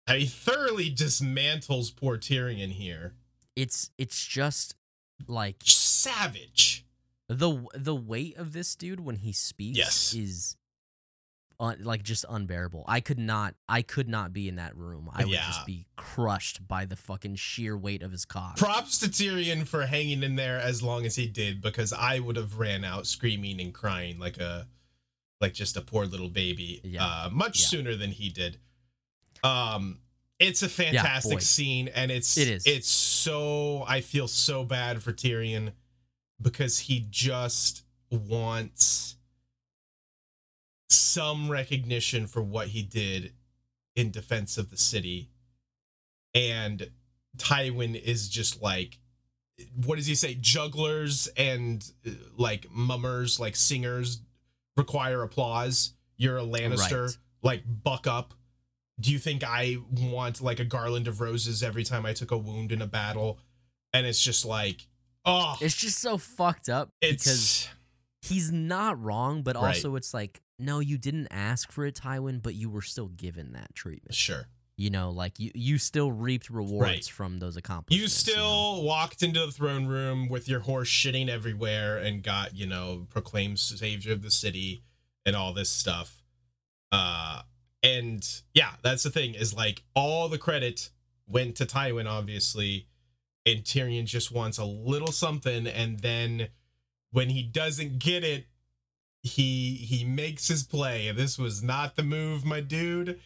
[0.08, 3.14] how he thoroughly dismantles poor Tyrion here.
[3.56, 4.76] It's it's just
[5.28, 6.86] like savage.
[7.30, 10.14] The the weight of this dude when he speaks Yes.
[10.14, 10.58] is
[11.64, 12.84] un, like just unbearable.
[12.88, 15.10] I could not I could not be in that room.
[15.14, 15.46] I would Yeah.
[15.48, 18.58] just be crushed by the fucking sheer weight of his cock.
[18.58, 22.36] props to Tyrion for hanging in there as long as he did because I would
[22.36, 24.68] have ran out screaming and crying like a
[25.42, 27.06] like just a poor little baby Yeah.
[27.06, 27.66] uh much Yeah.
[27.68, 28.58] sooner than he did
[29.44, 30.00] um
[30.40, 32.64] it's a fantastic scene and it's It is.
[32.66, 35.72] it's so I feel so bad for Tyrion
[36.42, 39.16] because he just wants
[40.94, 43.34] some recognition for what he did
[43.96, 45.30] in defense of the city.
[46.34, 46.90] And
[47.38, 49.00] Tywin is just like
[49.86, 50.34] what does he say?
[50.34, 54.22] Jugglers and uh, like mummers, like singers
[54.76, 55.94] require applause.
[56.18, 57.18] You're a Lannister, Right.
[57.44, 58.34] like buck up.
[59.00, 62.38] Do you think I want like a garland of roses every time I took a
[62.38, 63.40] wound in a battle?
[63.94, 64.88] And it's just like,
[65.24, 67.70] oh, It's just so fucked up because
[68.24, 69.68] he's not wrong, but Right.
[69.76, 73.54] also it's like, no, you didn't ask for it, Tywin, but you were still given
[73.54, 74.16] that treatment.
[74.16, 74.48] sure.
[74.76, 77.06] You know, like you you still reaped rewards Right.
[77.06, 78.02] from those accomplishments.
[78.02, 82.66] You still walked into the throne room with your horse shitting everywhere and got, you
[82.66, 84.82] know, proclaimed savior of the city
[85.28, 86.24] and all this stuff.
[86.92, 87.44] Uh
[87.84, 90.90] and yeah, that's the thing is like all the credit
[91.28, 92.88] went to Tywin obviously
[93.46, 96.48] and Tyrion just wants a little something and then
[97.12, 98.48] when he doesn't get it
[99.24, 101.12] he he makes his play.
[101.12, 103.20] This was not the move, my dude.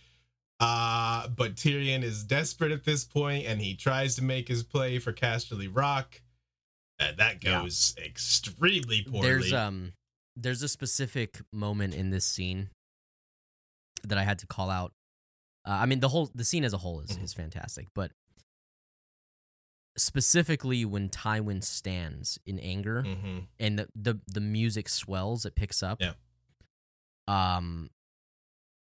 [0.60, 4.98] Uh, but Tyrion is desperate at this point and he tries to make his play
[4.98, 6.22] for Casterly Rock.
[7.00, 7.62] And that Yeah.
[7.62, 9.28] goes extremely poorly.
[9.28, 9.94] There's um
[10.36, 12.70] there's a specific moment in this scene
[14.04, 14.94] that I had to call out.
[15.66, 17.24] Uh, I mean the whole the scene as a whole is Mhm.
[17.24, 18.12] is fantastic, but
[19.98, 23.48] specifically when Tywin stands in anger Mhm.
[23.60, 26.02] and the, the the music swells, it picks up.
[26.02, 26.14] Yeah.
[27.28, 27.90] Um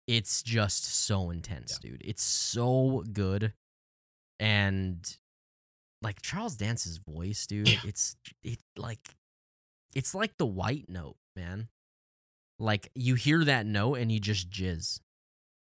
[0.07, 2.01] it's just so intense, dude.
[2.03, 3.53] It's so good.
[4.39, 5.17] And
[6.01, 7.79] like Charles Dance's voice, dude, Yeah.
[7.85, 9.15] it's it like
[9.95, 11.69] it's like the white note, man.
[12.59, 14.99] Like you hear that note and you just jizz.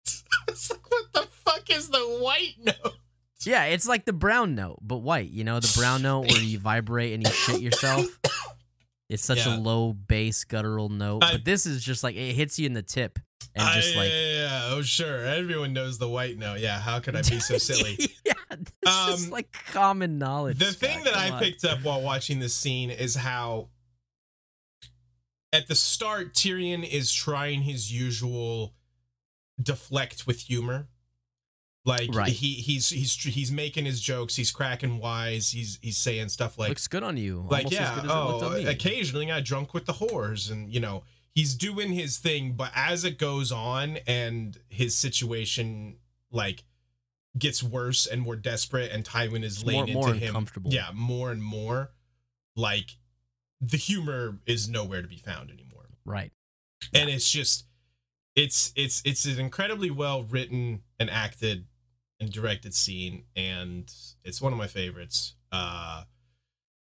[0.48, 2.96] it's like, what the fuck is the white note?
[3.44, 5.30] Yeah, it's like the brown note, but white.
[5.30, 8.06] You know, the brown note where you vibrate and you shit yourself.
[9.10, 9.58] It's such Yeah.
[9.58, 12.74] a low bass guttural note, I- but this is just like it hits you in
[12.74, 13.20] the tip
[13.54, 16.60] and just I- like yeah, yeah, oh sure, everyone knows the white note.
[16.60, 17.98] Yeah, how could I be so silly?
[18.26, 18.34] yeah,
[18.82, 20.58] this is Um, like common knowledge.
[20.58, 21.40] the thing Scott, that I on.
[21.40, 23.70] picked up while watching this scene is how
[25.54, 28.74] at the start Tyrion is trying his usual
[29.62, 30.88] deflect with humor.
[31.88, 32.32] Like Right.
[32.32, 36.70] he he's he's he's making his jokes, he's cracking wise, he's he's saying stuff like
[36.70, 37.46] looks good on you.
[37.50, 38.66] like almost yeah, as good as oh, on me.
[38.66, 43.04] occasionally I drunk with the whores and you know, he's doing his thing, but as
[43.06, 45.98] it goes on and his situation
[46.32, 46.64] like
[47.38, 50.72] gets worse and more desperate and Tywin is It's laying more- more into him uncomfortable.
[50.74, 51.92] yeah more and more
[52.56, 52.98] like
[53.62, 56.32] the humor is nowhere to be found anymore Right.
[56.94, 57.66] and it's just
[58.36, 61.68] it's it's it's an incredibly well written and acted
[62.20, 66.04] and directed scene and it's one of my favorites uh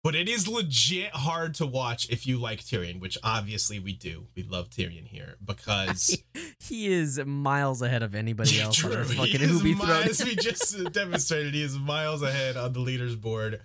[0.06, 4.28] but it is legit hard to watch if you like Tyrion, which obviously we do.
[4.36, 6.16] We love Tyrion here because
[6.60, 9.04] he is miles ahead of anybody else True.
[9.04, 13.62] He is Hoobie mi- we just demonstrated, he is miles ahead on the leaders board.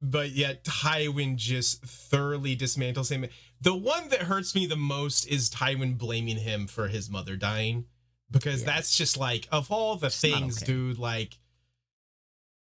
[0.00, 3.26] But yet Tywin just thoroughly dismantles him.
[3.60, 7.86] The one that hurts me the most is Tywin blaming him for his mother dying.
[8.32, 8.66] Because Yeah.
[8.74, 10.66] that's just like of all the It's things, okay.
[10.72, 11.38] dude, like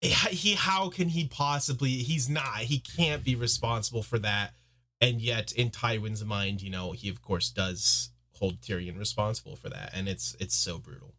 [0.02, 4.52] he how can he possibly he's not he can't be responsible for that
[5.00, 9.70] and yet in Tywin's mind you know he of course does hold Tyrion responsible for
[9.70, 11.14] that and it's it's so brutal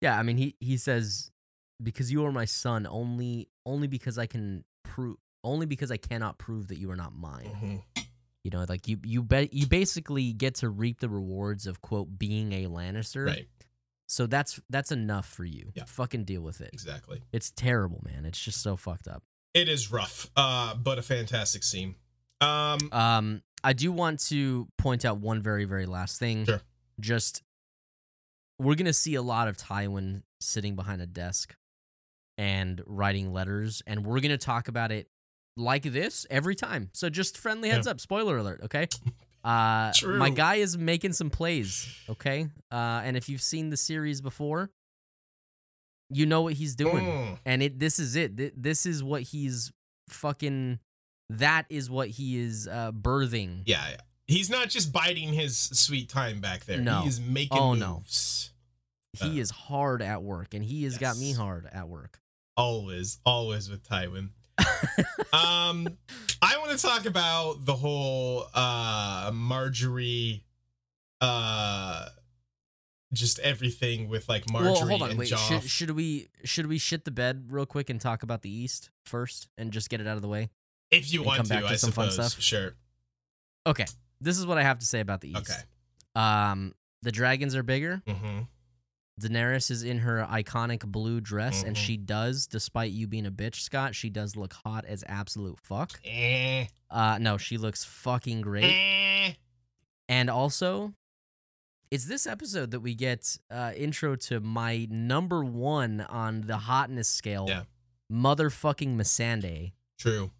[0.00, 1.30] Yeah, I mean he he says
[1.80, 6.38] because you are my son only only because I can prove only because I cannot
[6.38, 7.52] prove that you are not mine.
[7.62, 7.82] Mhm.
[8.44, 12.18] You know, like you you bet you basically get to reap the rewards of quote
[12.18, 13.26] being a Lannister.
[13.26, 13.46] right
[14.06, 15.70] So that's that's enough for you.
[15.74, 15.84] Yeah.
[15.86, 16.70] Fucking deal with it.
[16.72, 18.24] exactly It's terrible, man.
[18.24, 19.22] It's just so fucked up.
[19.54, 21.94] it is rough uh but a fantastic scene
[22.40, 26.44] um Um, I do want to point out one very, very last thing.
[26.44, 26.60] Sure.
[26.98, 27.42] Just
[28.58, 31.54] we're gonna see a lot of Tywin sitting behind a desk
[32.36, 35.06] and writing letters, and we're gonna talk about it
[35.56, 36.90] like this every time.
[36.92, 38.00] So just friendly heads up.
[38.00, 38.88] Spoiler alert, okay?
[39.44, 40.18] Uh, True.
[40.18, 42.46] my guy is making some plays, okay?
[42.70, 44.70] Uh, and if you've seen the series before,
[46.10, 49.72] you know what he's doing mm, and it this is it this is what he's
[50.10, 50.78] fucking
[51.30, 56.08] that is what he is uh birthing yeah, yeah he's not just biding his sweet
[56.10, 57.00] time back there No.
[57.00, 58.02] he is making Oh, no.
[59.18, 62.20] he Uh, is hard at work and he has got me hard at work
[62.58, 64.28] always always with Tywin
[65.32, 65.88] um
[66.42, 70.42] i want to talk about the whole uh Margaery
[71.20, 72.06] uh
[73.12, 75.48] just everything with like Margaery well hold on and wait Joff.
[75.48, 78.90] should, should we should we shit the bed real quick and talk about the east
[79.04, 80.50] first and just get it out of the way?
[80.90, 82.32] If you want come to back to i some fun suppose.
[82.32, 82.42] stuff?
[82.42, 82.74] sure.
[83.66, 83.86] Okay
[84.20, 85.50] this is what i have to say about the east.
[85.50, 85.60] Okay.
[86.14, 88.02] Um the dragons are bigger.
[88.06, 88.40] Mm-hmm
[89.20, 91.80] Daenerys is in her iconic blue dress, and Mhm.
[91.80, 96.00] she does, despite you being a bitch, Scott, she does look hot as absolute fuck.
[96.04, 98.64] Eh, Uh, no, she looks fucking great.
[98.64, 99.34] eh.
[100.08, 100.94] And also,
[101.90, 107.08] it's this episode that we get uh, intro to my number one on the hotness
[107.08, 107.46] scale.
[107.48, 107.64] Yeah.
[108.10, 109.72] Motherfucking Missandei.
[109.98, 110.32] True.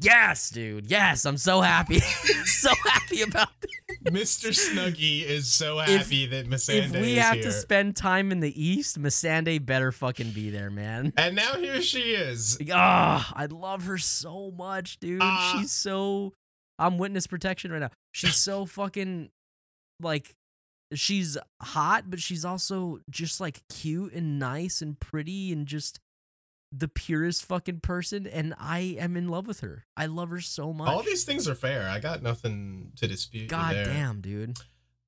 [0.00, 0.90] Yes, dude.
[0.90, 2.00] Yes, I'm so happy.
[2.44, 3.48] so happy about.
[4.06, 4.50] Mr.
[4.50, 7.42] Snuggy is so If- happy that Missandei If we is have here.
[7.44, 11.12] to spend time in the East, Missandei better fucking be there, man.
[11.16, 12.58] and now here she is.
[12.72, 15.20] Ah, I love her so much, dude.
[15.22, 15.56] Ah.
[15.58, 16.32] She's so.
[16.78, 17.90] I'm witness protection right now.
[18.12, 19.30] She's so fucking
[20.00, 20.34] like.
[20.94, 25.98] She's hot, but she's also just like cute and nice and pretty and just
[26.72, 28.26] the purest fucking person.
[28.26, 29.86] And I am in love with her.
[29.96, 30.88] I love her so much.
[30.88, 31.88] All these things are fair.
[31.88, 33.48] I got nothing to dispute.
[33.48, 33.86] God there.
[33.86, 34.58] damn, dude.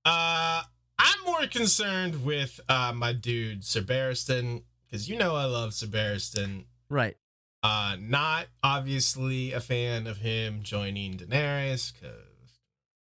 [0.04, 0.62] Uh,
[0.98, 5.86] I'm more concerned with uh my dude Sir Barristan because you know I love Sir
[5.86, 6.64] Barristan.
[6.88, 7.16] Right.
[7.62, 12.28] Uh, not obviously a fan of him joining Daenerys because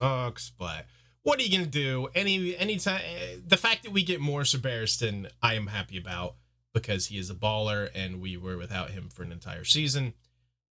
[0.00, 0.50] sucks.
[0.50, 0.86] But
[1.22, 2.08] what are you gonna do?
[2.14, 3.02] Any anytime
[3.46, 6.36] the fact that we get more Sir Barristan, I am happy about
[6.76, 10.12] because he is a baller and we were without him for an entire season.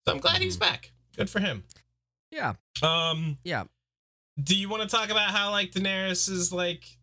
[0.05, 0.91] So I'm glad he's back.
[1.15, 1.63] Good for him.
[2.29, 2.53] Yeah.
[2.81, 3.63] Um, Yeah.
[4.41, 6.97] do you want to talk about how like Daenerys is like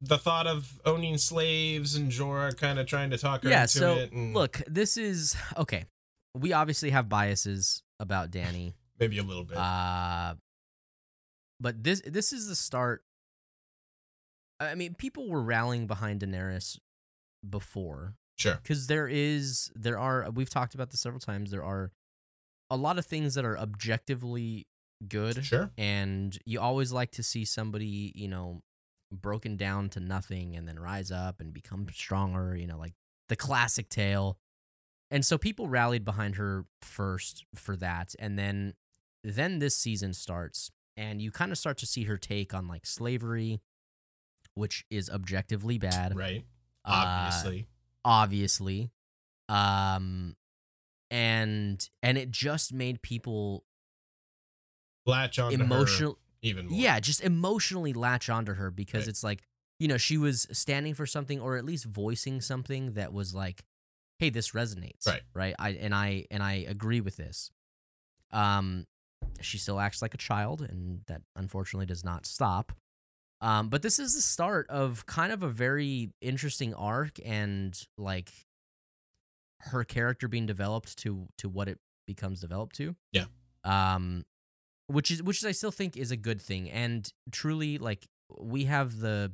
[0.00, 3.62] the thought of owning slaves and Jorah kind of trying to talk her Yeah.
[3.62, 4.12] into So it?
[4.12, 5.86] And look, this is okay.
[6.34, 8.76] We obviously have biases about Danny.
[9.00, 9.56] maybe a little bit.
[9.56, 10.34] Uh
[11.58, 13.02] but this this is the start.
[14.60, 16.78] I mean, people were rallying behind Daenerys
[17.48, 18.58] before sure.
[18.62, 21.50] because there is there are we've talked about this several times.
[21.50, 21.90] There are
[22.70, 24.66] a lot of things that are objectively
[25.08, 25.70] good, Sure.
[25.76, 28.62] and you always like to see somebody you know
[29.12, 32.56] broken down to nothing and then rise up and become stronger.
[32.56, 32.94] You know, like
[33.28, 34.38] the classic tale.
[35.10, 38.74] And so people rallied behind her first for that, and then
[39.22, 42.84] then this season starts, and you kind of start to see her take on like
[42.86, 43.60] slavery,
[44.54, 46.44] which is objectively bad Right.
[46.84, 47.30] Uh,
[48.06, 48.90] Obviously.
[49.48, 50.34] um
[51.10, 53.64] and and it just made people
[55.04, 56.76] Latch on emotional even more.
[56.78, 59.08] yeah just emotionally latch onto her because Right.
[59.08, 59.42] it's like
[59.78, 63.64] you know she was standing for something or at least voicing something that was like
[64.18, 65.22] hey this resonates Right.
[65.34, 67.50] right i and i and i agree with this
[68.32, 68.86] um
[69.40, 72.72] she still acts like a child and that unfortunately does not stop
[73.40, 78.30] um but this is the start of kind of a very interesting arc and like
[79.60, 83.26] her character being developed to to what it becomes developed to Yeah.
[83.64, 84.24] um
[84.86, 88.06] which is which is I still think is a good thing and truly like
[88.38, 89.32] we have the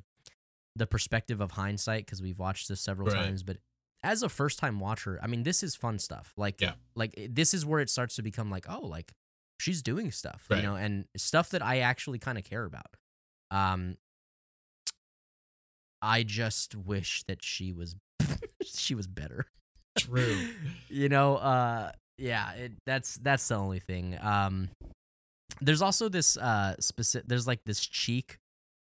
[0.74, 3.16] the perspective of hindsight because we've watched this several Right.
[3.24, 3.58] times but
[4.02, 6.74] as a first time watcher I mean this is fun stuff like Yeah.
[6.94, 9.12] like this is where it starts to become like oh like
[9.60, 10.56] she's doing stuff Right.
[10.58, 12.96] you know and stuff that I actually kind of care about
[13.52, 13.96] um
[16.00, 17.94] I just wish that she was
[18.64, 19.46] she was better
[19.98, 20.36] True.
[20.88, 24.68] you know uh yeah it, that's that's the only thing um
[25.60, 28.38] there's also this uh specific there's like this cheek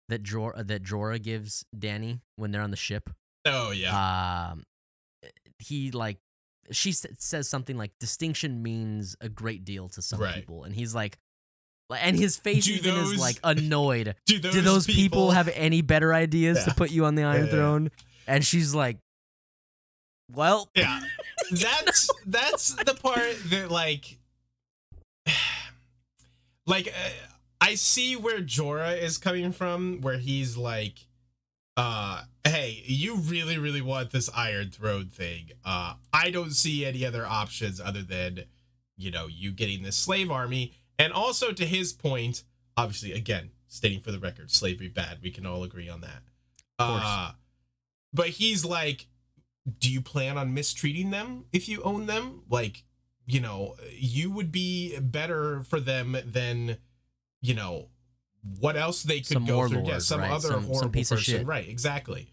[0.09, 3.09] that Jor- that Jorah gives Danny when they're on the ship
[3.45, 4.49] Oh yeah.
[4.51, 4.64] um
[5.59, 6.18] he like
[6.72, 10.36] she says something like distinction means a great deal to some Right.
[10.36, 11.18] people and he's like
[11.89, 15.47] and his face Do even those- is like annoyed do those, do those people, have
[15.49, 17.51] any better ideas to put you on the Iron yeah.
[17.51, 17.91] Throne
[18.27, 18.97] and she's like
[20.31, 21.01] well Yeah.
[21.51, 24.17] That's that's the part that like
[26.65, 27.09] like uh,
[27.61, 31.05] I see where Jorah is coming from where he's like
[31.75, 35.51] uh hey, you really really want this Iron Throne thing.
[35.65, 38.45] Uh I don't see any other options other than
[38.97, 40.73] you know, you getting this slave army
[41.04, 42.43] and also to his point,
[42.78, 45.20] obviously again, stating for the record, slavery bad.
[45.22, 46.24] We can all agree on that.
[46.80, 47.32] Uh
[48.14, 49.08] but he's like
[49.80, 52.41] do you plan on mistreating them if you own them?
[52.49, 52.84] Like,
[53.26, 56.78] you know, you would be better for them than,
[57.41, 57.88] you know,
[58.60, 59.78] what else they could Some go through.
[59.78, 60.32] warlord, yeah, some right?
[60.32, 61.18] other Some- some horrible of person.
[61.20, 61.45] shit.
[61.47, 62.32] Right, exactly.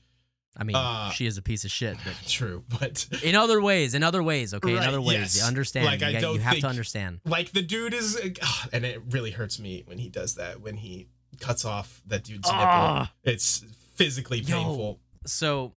[0.57, 3.95] I mean Uh, she is a piece of shit but True, but in other ways
[3.95, 5.39] in other ways okay in other ways yes.
[5.39, 7.95] you understand Like, you, I got- don't you have think- to understand like the dude
[7.95, 8.17] is,
[8.73, 10.61] and it really hurts me when he does that.
[10.61, 13.13] When he cuts off that dude's nipple, Ah.
[13.25, 14.57] it's physically Yo.
[14.57, 15.01] painful.
[15.27, 15.73] so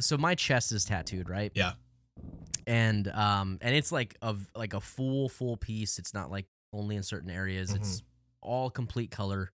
[0.00, 1.72] so my chest is tattooed right Yeah.
[2.66, 6.96] and um and it's like a like a full full piece it's not like only
[6.96, 7.82] in certain areas Mm-hmm.
[7.82, 8.02] it's
[8.40, 9.50] all complete color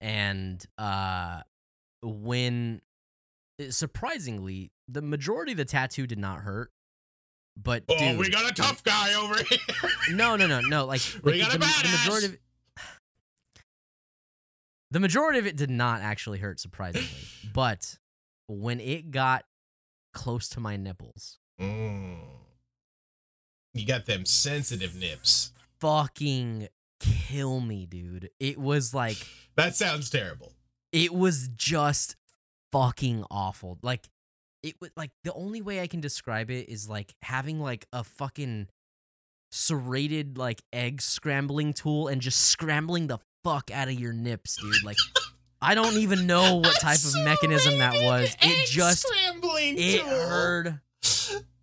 [0.00, 1.40] and uh
[2.02, 2.89] when uh,
[3.70, 6.70] surprisingly, the majority of the tattoo did not hurt.
[7.56, 9.58] But Oh, dude, we got a tough guy over here.
[10.16, 10.86] no, no, no, no.
[10.86, 12.40] Like, We like, got a the, the majority of it,
[14.90, 17.08] the majority of it did not actually hurt, surprisingly.
[17.52, 17.98] but
[18.48, 19.44] when it got
[20.12, 22.16] close to my nipples, Mm.
[23.74, 25.52] You got them sensitive nips.
[25.78, 26.68] fucking
[27.00, 28.30] kill me, dude.
[28.40, 29.18] It was like
[29.56, 30.54] That sounds terrible.
[30.92, 32.16] it was just
[32.72, 33.78] fucking awful.
[33.82, 34.08] Like
[34.62, 38.04] it was like the only way I can describe it is like having like a
[38.04, 38.68] fucking
[39.52, 44.84] serrated like egg scrambling tool and just scrambling the fuck out of your nips, dude.
[44.84, 44.96] Like
[45.60, 48.36] I don't even know what type of mechanism that was.
[48.40, 50.08] It just scrambling it tool.
[50.08, 50.74] hurt.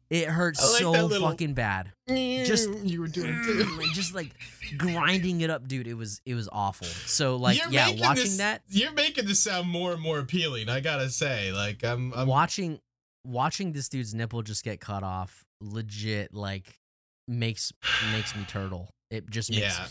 [0.10, 1.92] It hurts like so little- fucking bad.
[2.08, 3.82] Just you were doing it too.
[3.94, 4.32] just like
[4.78, 5.88] grinding it up, dude.
[5.88, 6.88] It was it was awful.
[6.88, 10.70] So like You're yeah, watching this, that You're making this sound more and more appealing.
[10.70, 12.80] I gotta say, like I'm, I'm watching
[13.26, 16.80] watching this dude's nipple just get cut off legit like
[17.28, 17.74] makes
[18.14, 19.88] makes me turtle it just makes Yeah.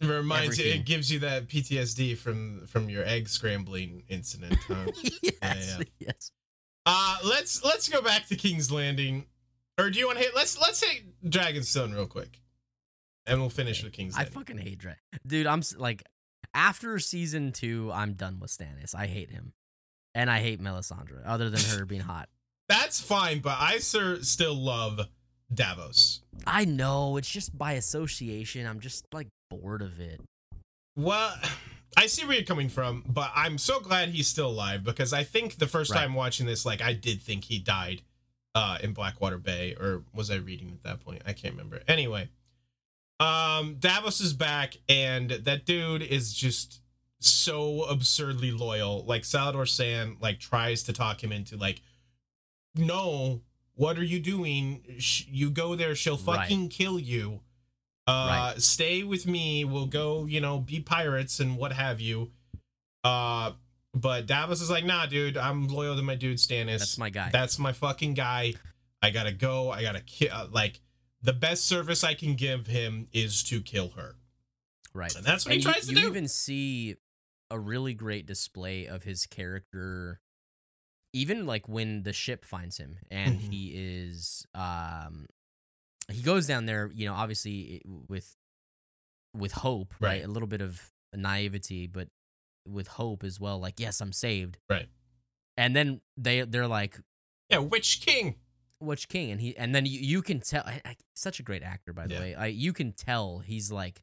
[0.00, 4.58] It reminds you, it gives you that PTSD from from your egg scrambling incident.
[4.68, 4.86] Huh?
[5.22, 5.84] yes yeah.
[5.98, 6.32] yes
[6.84, 9.26] uh let's let's go back to King's Landing,
[9.78, 10.34] or do you want to hit?
[10.34, 12.40] Let's let's hit Dragonstone real quick,
[13.26, 14.96] and we'll finish with King's i fucking hate Dre.
[15.26, 16.02] dude i'm like
[16.52, 19.52] after season two i'm done with stannis i hate him
[20.14, 22.28] and i hate melisandre other than her being hot
[22.68, 25.00] That's fine, but I sir still love
[25.52, 26.20] Davos.
[26.46, 30.20] i know it's just by association i'm just like bored of it
[30.96, 31.34] Well,
[31.96, 35.22] I see where you're coming from, but I'm so glad he's still alive because I
[35.22, 36.00] think the first Right.
[36.00, 38.02] time watching this, like I did think he died
[38.54, 41.22] uh in Blackwater Bay, or was I reading at that point?
[41.26, 41.80] I can't remember.
[41.88, 42.28] Anyway,
[43.20, 46.80] um Davos is back, and that dude is just
[47.20, 49.04] so absurdly loyal.
[49.04, 51.80] Like Salladhor Saan like tries to talk him into like,
[52.74, 53.40] no,
[53.74, 54.82] what are you doing?
[54.98, 56.40] Sh- you go there, she'll Right.
[56.40, 57.40] fucking kill you.
[58.06, 58.62] Uh, Right.
[58.62, 59.64] stay with me.
[59.64, 62.30] We'll go, you know, be pirates and what have you.
[63.02, 63.52] Uh,
[63.94, 66.78] but Davos is like, nah, dude, I'm loyal to my dude Stannis.
[66.80, 68.54] that's my guy That's my fucking guy.
[69.02, 69.70] I gotta go.
[69.70, 70.48] I gotta kill.
[70.50, 70.80] Like,
[71.22, 74.16] the best service I can give him is to kill her.
[74.92, 76.02] right And that's what and he you, tries to you do.
[76.02, 76.96] You even see
[77.50, 80.20] a really great display of his character
[81.12, 83.52] even like when the ship finds him and Mhm.
[83.52, 85.26] he is um
[86.10, 88.34] he goes down there you know obviously with
[89.34, 90.24] with hope right, Right.
[90.24, 92.08] a little bit of naivety but
[92.66, 94.86] with hope as well like yes i'm saved Right.
[95.56, 96.98] and then they they're like
[97.50, 98.36] yeah, which King.
[98.78, 101.62] which king and he and then you, you can tell I, I, such a great
[101.62, 102.20] actor by the Yeah.
[102.20, 104.02] way I, you can tell he's like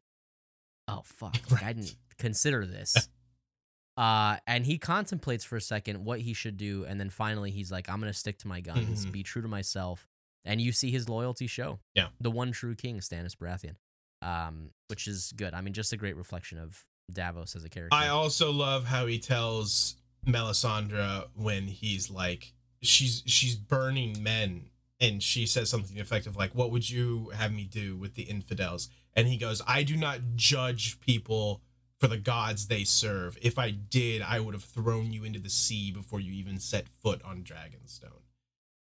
[0.88, 3.08] oh fuck like, i didn't consider this
[3.96, 7.70] uh and he contemplates for a second what he should do and then finally he's
[7.70, 9.12] like i'm gonna stick to my guns Mhm.
[9.12, 10.06] be true to myself
[10.44, 12.08] and you see his loyalty show Yeah.
[12.20, 13.74] the one true king stannis baratheon
[14.22, 17.96] um which is good i mean just a great reflection of davos as a character
[17.96, 19.96] I also love how he tells
[20.26, 26.70] Melisandre when he's like, she's she's burning men, and she says something effective like, "What
[26.70, 31.00] would you have me do with the infidels?" And he goes, "I do not judge
[31.00, 31.62] people."
[31.98, 33.38] For the gods they serve.
[33.40, 36.88] If I did, I would have thrown you into the sea before you even set
[36.88, 38.22] foot on Dragonstone.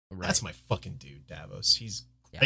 [0.10, 0.26] right.
[0.26, 1.76] That's my fucking dude, Davos.
[1.76, 2.40] He's Yeah.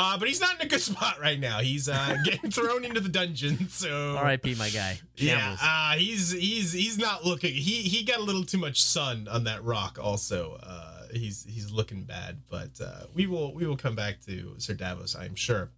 [0.00, 1.58] Uh, but he's not in a good spot right now.
[1.58, 3.68] He's uh, getting thrown into the dungeon.
[3.68, 5.60] So rip my guy yeah, Shambles.
[5.62, 7.52] uh, he's he's he's not looking.
[7.52, 9.98] He he got a little too much sun on that rock.
[10.00, 12.42] Also, uh, he's he's looking bad.
[12.48, 15.70] But uh, we will we will come back to Sir Davos, I'm sure.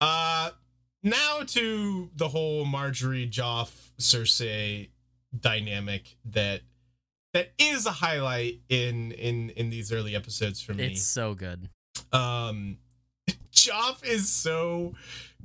[0.00, 0.50] Uh,
[1.04, 4.88] now to the whole Margaery Joff Cersei
[5.38, 6.62] dynamic that
[7.32, 10.86] that is a highlight in in in these early episodes for me.
[10.86, 11.68] it's so good
[12.12, 12.78] Um,
[13.66, 14.94] Joff is so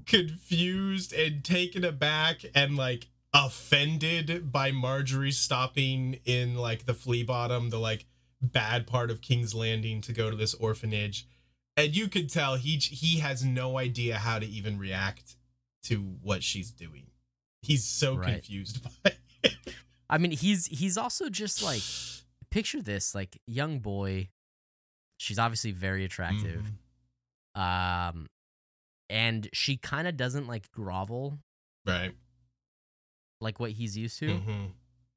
[0.05, 7.69] confused and taken aback and like offended by Margaery stopping in like the flea bottom,
[7.69, 8.05] the like
[8.41, 11.27] bad part of King's Landing to go to this orphanage.
[11.77, 15.35] And you could tell he he has no idea how to even react
[15.83, 17.07] to what she's doing.
[17.61, 18.33] He's so Right.
[18.33, 19.13] confused by
[19.43, 19.55] it.
[20.09, 21.81] I mean, he's he's also just like
[22.51, 24.29] picture this like young boy.
[25.17, 26.63] She's obviously very attractive.
[26.63, 26.73] Mhm.
[27.55, 28.27] Um
[29.09, 31.37] and she kind of doesn't like grovel
[31.85, 32.13] Right.
[33.41, 34.27] like what he's used to.
[34.27, 34.71] Mhm.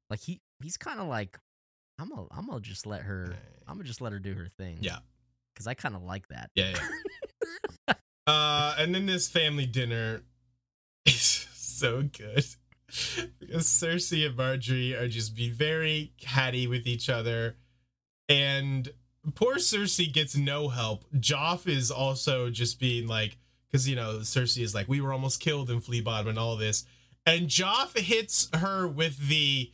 [0.09, 1.37] Like he he's kind of like
[1.99, 3.35] I'm gonna I'm gonna just let her
[3.67, 4.79] I'm gonna just let her do her thing.
[4.81, 4.99] Yeah.
[5.55, 6.49] Cuz I kind of like that.
[6.55, 6.75] Yeah,
[7.87, 7.93] yeah.
[8.27, 10.23] uh, and then this family dinner
[11.05, 12.43] is so good
[13.39, 17.55] because Cersei and Margaery are just be very catty with each other.
[18.27, 18.89] and
[19.33, 21.05] poor Cersei gets no help.
[21.15, 23.37] Joff is also just being like,
[23.71, 26.55] because you know Cersei is like, we were almost killed in Flea Bottom and all
[26.55, 26.85] this,
[27.25, 29.71] and Joff hits her with the.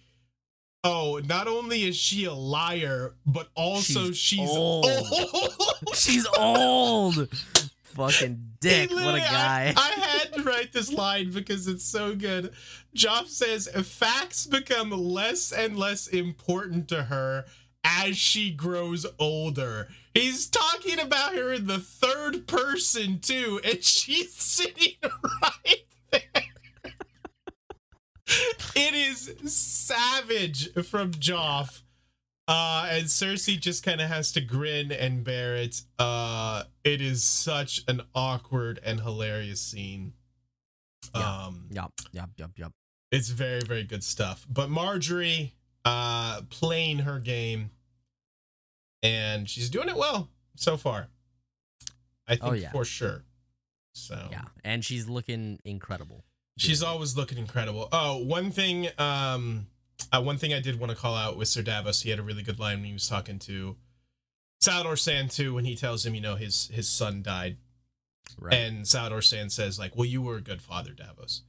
[0.83, 4.87] Oh, not only is she a liar, but also she's, She's old.
[4.87, 5.53] old.
[5.95, 7.29] She's old.
[7.83, 8.89] Fucking dick.
[8.89, 9.73] What a guy.
[9.77, 12.53] I, I had to write this line because it's so good.
[12.95, 17.45] Joff says facts become less and less important to her
[17.83, 19.89] as she grows older.
[20.13, 24.95] He's talking about her in the third person too, and she's sitting
[25.41, 26.43] right there.
[28.75, 31.81] It is savage from Joff.
[32.47, 35.83] Uh, and Cersei just kind of has to grin and bear it.
[35.97, 40.13] Uh, it is such an awkward and hilarious scene.
[41.15, 41.45] Yeah.
[41.45, 42.73] Um, yup, yup, yup, yup.
[43.11, 44.45] it's very, very good stuff.
[44.49, 45.51] But Margaery,
[45.85, 47.71] uh, playing her game,
[49.03, 51.07] and she's doing it well so far.
[52.27, 52.71] I think Oh, yeah.
[52.71, 53.23] for sure.
[53.93, 56.23] So Yeah, and she's looking incredible.
[56.57, 57.89] She's always looking incredible.
[57.91, 59.67] Oh, one thing, um,
[60.11, 62.01] uh, one thing I did want to call out with Sir Davos.
[62.01, 63.77] He had a really good line when he was talking to
[64.61, 67.57] Salladhor Saan too, when he tells him, you know, his his son died,
[68.37, 68.53] right.
[68.53, 71.41] and Salladhor Saan says, like, "Well, you were a good father, Davos,"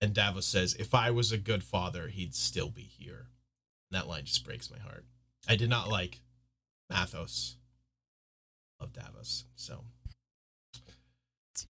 [0.00, 3.28] and Davos says, "If I was a good father, he'd still be here."
[3.94, 5.04] That line just breaks my heart.
[5.48, 6.20] I did not like
[6.92, 7.54] Mathos
[8.80, 9.84] of Davos, so
[11.54, 11.66] it's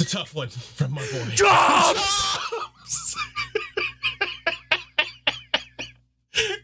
[0.00, 1.30] a tough one from my boy.
[1.34, 3.16] Jobs!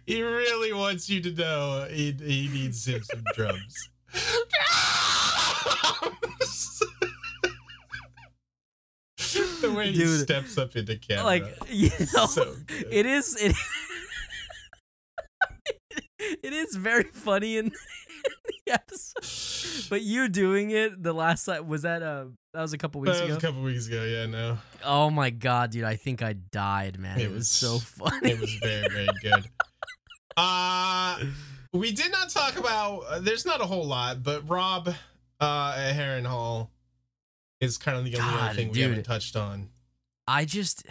[0.06, 3.90] He really wants you to know he, he needs him some drums.
[4.12, 4.26] Drums!
[9.60, 11.24] the way he steps up into camera.
[11.24, 12.56] like you know, so
[12.90, 13.54] it is it.
[16.42, 17.72] It is very funny in,
[18.66, 22.78] the episode, but you doing it the last time was that uh that was a
[22.78, 23.48] couple weeks that was ago.
[23.48, 24.04] a couple weeks ago.
[24.04, 25.84] Yeah, no, oh my god, dude!
[25.84, 27.18] I think I died, man.
[27.18, 28.32] It, It was, was- so funny.
[28.32, 29.48] it was very very good.
[30.36, 31.18] Uh
[31.72, 33.00] we did not talk about.
[33.08, 34.88] Uh, there's not a whole lot, but Robb
[35.40, 36.68] uh, at Harrenhal
[37.60, 39.68] is kind of the only other God, thing we haven't touched on.
[40.26, 40.84] I just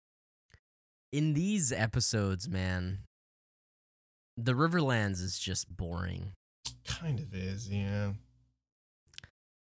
[1.12, 2.98] in these episodes, man,
[4.44, 6.32] the Riverlands is just boring.
[6.86, 8.12] Kind of is, yeah.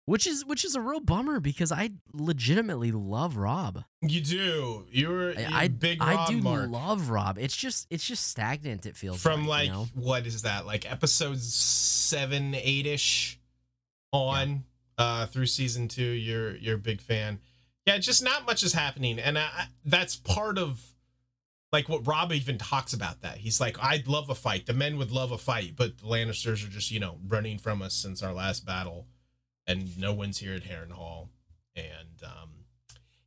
[0.06, 3.84] Which is which is a real bummer because I legitimately love Robb.
[4.02, 4.84] You do.
[4.90, 6.70] You're, you're I I, big I Robb do Mark.
[6.70, 7.38] love Robb.
[7.38, 8.84] It's just it's just stagnant.
[8.84, 9.86] It feels From like, like you know?
[9.94, 10.66] what is that?
[10.66, 13.38] Like episodes seven, eight ish
[14.12, 14.64] on
[14.98, 16.02] uh through season two.
[16.04, 17.40] You're you're a big fan.
[17.86, 20.82] Yeah, just not much is happening, and I, I- that's part of
[21.74, 23.20] like what Robb even talks about.
[23.22, 24.66] That he's like, I'd love a fight.
[24.66, 27.82] The men would love a fight, but the Lannisters are just you know running from
[27.82, 29.08] us since our last battle,
[29.66, 31.30] and no one's here at Harrenhal,
[31.74, 32.50] and um,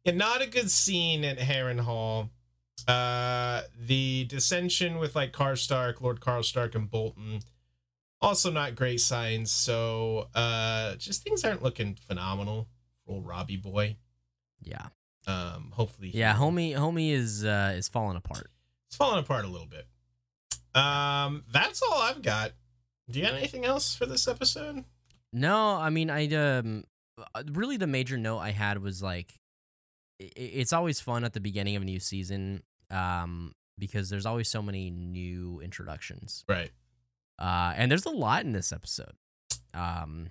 [0.06, 2.30] and not a good scene at Harrenhal.
[2.88, 7.42] Uh, the dissension with like Karstark, Lord Karstark, and Bolton,
[8.22, 9.52] also not great signs.
[9.52, 12.70] So, uh, just things aren't looking phenomenal
[13.06, 13.98] for old Robbie boy.
[14.62, 14.88] yeah.
[15.28, 18.50] Um, hopefully, Yeah, homie homie is uh is falling apart.
[18.88, 19.86] it's falling apart a little bit.
[20.74, 22.52] Um, that's all I've got.
[23.10, 24.84] Do you got anything else for this episode?
[25.34, 26.84] No, I mean I um
[27.36, 29.34] uh, really the major note I had was like
[30.20, 34.62] it's always fun at the beginning of a new season um because there's always so
[34.62, 36.44] many new introductions.
[36.48, 36.72] Right.
[37.40, 39.14] Uh and there's a lot in this episode.
[39.74, 40.30] Um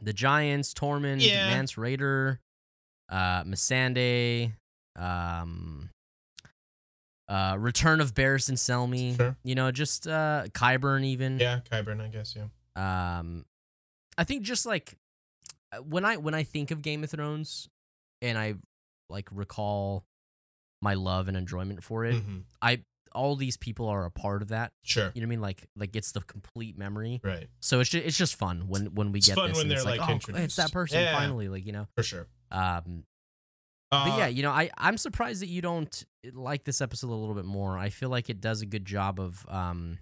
[0.00, 1.48] the Giants, Tormund, Yeah.
[1.50, 2.38] Mance Rayder,
[3.08, 4.52] uh Missandei,
[4.96, 5.90] um
[7.28, 9.36] uh Return of Barristan Selmy, Sure.
[9.44, 11.38] you know, just uh Qyburn even.
[11.38, 12.34] Yeah, Qyburn, I guess.
[12.36, 12.46] Yeah.
[13.18, 13.44] Um,
[14.16, 14.96] I think just like
[15.72, 17.68] uh, when I when I think of Game of Thrones,
[18.22, 18.54] and I
[19.10, 20.04] like recall
[20.80, 22.44] my love and enjoyment for it, Mhm.
[22.62, 22.82] I
[23.14, 24.72] all these people are a part of that.
[24.84, 25.10] Sure.
[25.14, 25.40] You know what I mean?
[25.40, 27.20] Like like it's the complete memory.
[27.22, 27.48] Right.
[27.60, 29.56] So it's just, it's just fun when when we It's get fun this.
[29.56, 31.16] when and it's they're, like, like, oh, it's that person Yeah.
[31.18, 31.48] finally.
[31.48, 31.88] Like you know.
[31.96, 32.26] For sure.
[32.50, 33.04] Um,
[33.90, 37.14] Uh, but yeah, you know, I I'm surprised that you don't like this episode a
[37.14, 37.78] little bit more.
[37.78, 39.98] I feel like it does a good job of um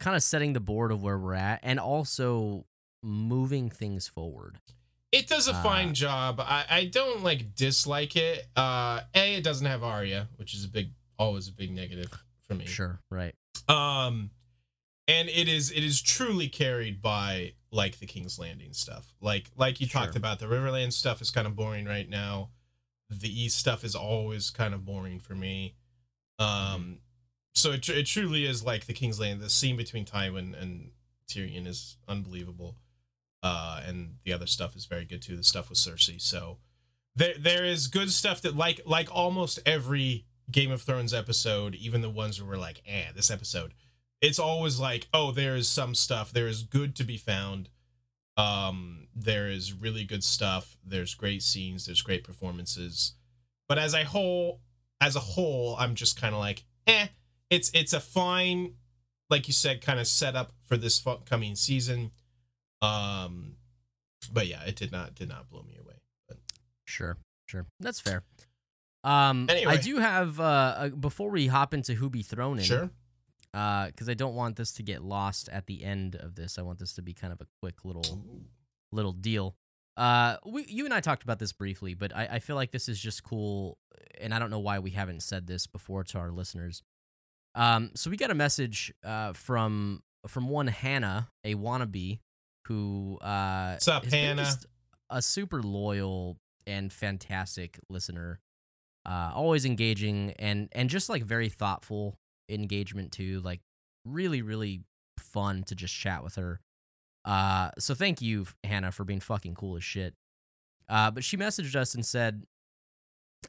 [0.00, 2.64] kind of setting the board of where we're at and also
[3.02, 4.58] moving things forward.
[5.12, 6.40] It does a Uh, fine job.
[6.40, 8.46] I, I don't like dislike it.
[8.56, 12.12] Uh, a it doesn't have Arya, which is a big, always a big negative
[12.46, 12.66] for me.
[12.66, 13.34] Sure, right.
[13.68, 14.30] Um,
[15.08, 19.14] and it is it is truly carried by like the King's Landing stuff.
[19.20, 22.50] Like like you talked about, the Riverland stuff is kind of boring right now.
[23.08, 25.76] The East stuff is always kind of boring for me.
[26.38, 26.98] Um,
[27.54, 29.40] so it, it truly is like the King's Landing.
[29.40, 30.90] The scene between Tywin and
[31.28, 32.76] Tyrion is unbelievable,
[33.42, 35.36] uh, and the other stuff is very good too.
[35.36, 36.20] The stuff with Cersei.
[36.20, 36.58] So
[37.14, 42.02] there there is good stuff that like like almost every Game of Thrones episode, even
[42.02, 43.74] the ones where we're like, eh, this episode,
[44.20, 46.32] it's always like, oh, there is some stuff.
[46.32, 47.68] There is good to be found.
[48.36, 50.76] Um, there is really good stuff.
[50.84, 51.86] There's great scenes.
[51.86, 53.14] There's great performances.
[53.68, 54.60] But as a whole,
[55.00, 57.08] as a whole, I'm just kind of like, eh.
[57.48, 58.74] It's it's a fine,
[59.30, 62.10] like you said, kind of setup for this coming season.
[62.82, 63.54] Um,
[64.32, 65.94] but yeah, it did not did not blow me away.
[66.28, 66.38] But
[66.84, 67.66] Sure, sure.
[67.78, 68.24] That's fair.
[69.04, 72.64] Um, I do have uh, uh, before we hop into who be thrown in.
[72.64, 72.90] sure,
[73.56, 76.58] because I don't want this to get lost at the end of this.
[76.58, 78.24] I want this to be kind of a quick little
[78.92, 79.56] little deal.
[79.96, 82.86] Uh, we you and I talked about this briefly, but I, I feel like this
[82.88, 83.78] is just cool,
[84.20, 86.82] and I don't know why we haven't said this before to our listeners.
[87.54, 92.18] Um, so we got a message uh from from one Hannah, a wannabe,
[92.66, 94.42] who uh What's up, Hannah?
[94.42, 94.66] just
[95.08, 96.36] a super loyal
[96.66, 98.40] and fantastic listener,
[99.06, 102.18] uh, always engaging and and just like very thoughtful
[102.48, 103.40] engagement too.
[103.44, 103.60] Like
[104.04, 104.82] really, really
[105.18, 106.60] fun to just chat with her.
[107.24, 110.14] Uh, so thank you, Hannah, for being fucking cool as shit.
[110.88, 112.44] Uh, but she messaged us and said,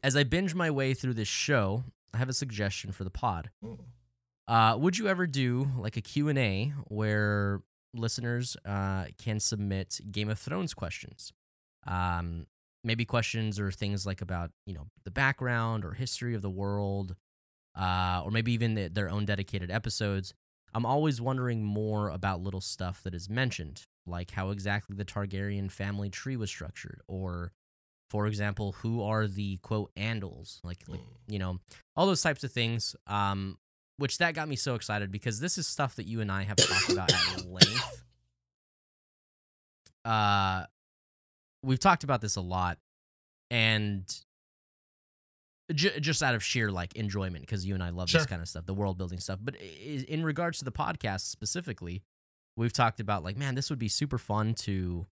[0.03, 1.83] as I binge my way through this show,
[2.13, 3.51] I have a suggestion for the pod.
[3.63, 3.77] Mm.
[4.47, 7.61] Uh, would you ever do like a Q&A where
[7.93, 11.33] listeners uh, can submit Game of Thrones questions?
[11.85, 12.47] Um,
[12.83, 17.15] maybe questions or things like about, you know, the background or history of the world,
[17.77, 20.33] uh, or maybe even the, their own dedicated episodes.
[20.73, 25.71] I'm always wondering more about little stuff that is mentioned, like how exactly the Targaryen
[25.71, 27.51] family tree was structured, or,
[28.09, 31.05] for example, who are the quote Andals, like, like Mm.
[31.33, 31.59] you know,
[31.95, 32.95] all those types of things.
[33.07, 33.57] Um,
[33.99, 36.57] which that got me so excited because this is stuff that you and I have
[36.57, 38.03] talked about at length.
[40.05, 40.65] Uh,
[41.63, 42.77] we've talked about this a lot,
[43.49, 44.03] and
[45.73, 48.19] j- just out of sheer like enjoyment because you and I love Sure.
[48.19, 49.39] this kind of stuff, the world building stuff.
[49.41, 52.03] But in regards to the podcast specifically,
[52.55, 55.05] we've talked about like, man, this would be super fun to,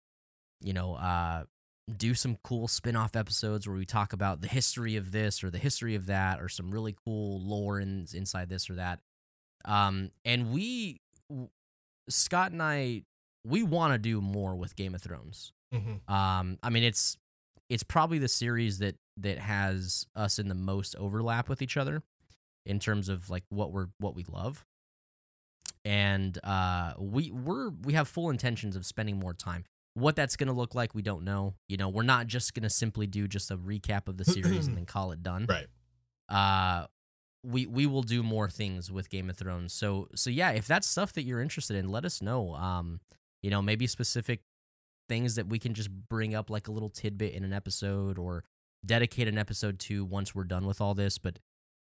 [0.61, 1.44] you know, uh,
[1.96, 5.59] do some cool spin-off episodes where we talk about the history of this or the
[5.59, 9.00] history of that or some really cool lore in, inside this or that.
[9.64, 11.48] Um, and we, w-
[12.09, 13.03] Scott and I,
[13.44, 15.53] we want to do more with Game of Thrones.
[15.74, 16.09] Mhm.
[16.09, 17.16] Um, I mean, it's
[17.68, 22.02] it's probably the series that that has us in the most overlap with each other
[22.64, 24.64] in terms of like what we're what we love.
[25.84, 29.64] And uh, we we're we have full intentions of spending more time.
[29.94, 31.54] What that's going to look like, we don't know.
[31.68, 34.66] You know, we're not just going to simply do just a recap of the series
[34.66, 35.66] and then call it done right.
[36.28, 36.86] uh
[37.44, 39.72] we we will do more things with Game of Thrones.
[39.72, 42.54] So so yeah, if that's stuff that you're interested in, let us know.
[42.54, 43.00] Um,
[43.42, 44.42] you know, maybe specific
[45.08, 48.44] things that we can just bring up like a little tidbit in an episode or
[48.85, 51.18] dedicate an episode to once we're done with all this.
[51.18, 51.39] But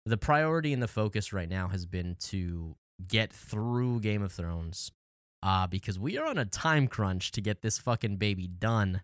[0.05, 2.75] the priority and the focus right now has been to
[3.07, 4.91] get through Game of Thrones.
[5.43, 9.01] Uh, because we are on a time crunch to get this fucking baby done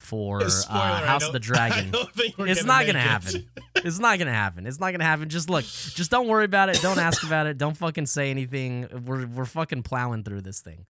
[0.00, 1.88] for Spoiler, uh, House of the Dragon.
[1.88, 3.02] I don't think we're It's not gonna it.
[3.02, 3.48] happen.
[3.76, 4.66] it's not gonna happen.
[4.66, 5.28] It's not gonna happen.
[5.28, 5.64] Just look.
[5.64, 6.80] Just don't worry about it.
[6.82, 7.58] Don't ask about it.
[7.58, 8.88] Don't fucking say anything.
[9.06, 10.86] We're we're fucking plowing through this thing.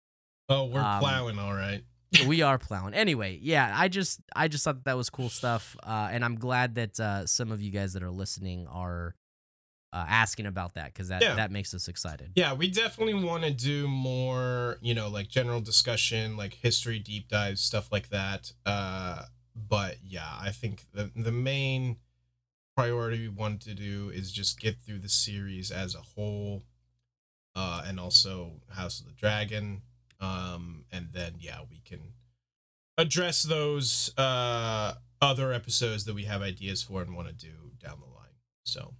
[0.47, 1.83] Oh, we're Um, plowing, all right.
[2.27, 2.93] We are plowing.
[2.93, 3.73] Anyway, yeah.
[3.77, 6.99] I just I just thought that, that was cool stuff, uh, and I'm glad that
[6.99, 9.15] uh, some of you guys that are listening are
[9.93, 11.35] uh, asking about that because that Yeah.
[11.35, 12.31] that makes us excited.
[12.35, 17.29] Yeah, we definitely want to do more, you know, like general discussion, like history deep
[17.29, 18.51] dives, stuff like that.
[18.65, 19.23] Uh,
[19.55, 21.97] but yeah, I think the the main
[22.75, 26.63] priority we want to do is just get through the series as a whole,
[27.55, 29.81] uh, and also House of the Dragon,
[30.21, 31.99] um, and then yeah, we can
[32.97, 37.99] address those uh other episodes that we have ideas for and want to do down
[37.99, 38.35] the line.
[38.63, 38.93] So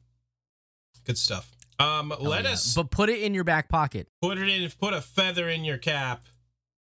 [1.06, 1.56] good stuff.
[1.80, 2.52] Um, Hell let yeah.
[2.52, 4.08] us but put it in your back pocket.
[4.22, 6.26] put it in put a feather in your cap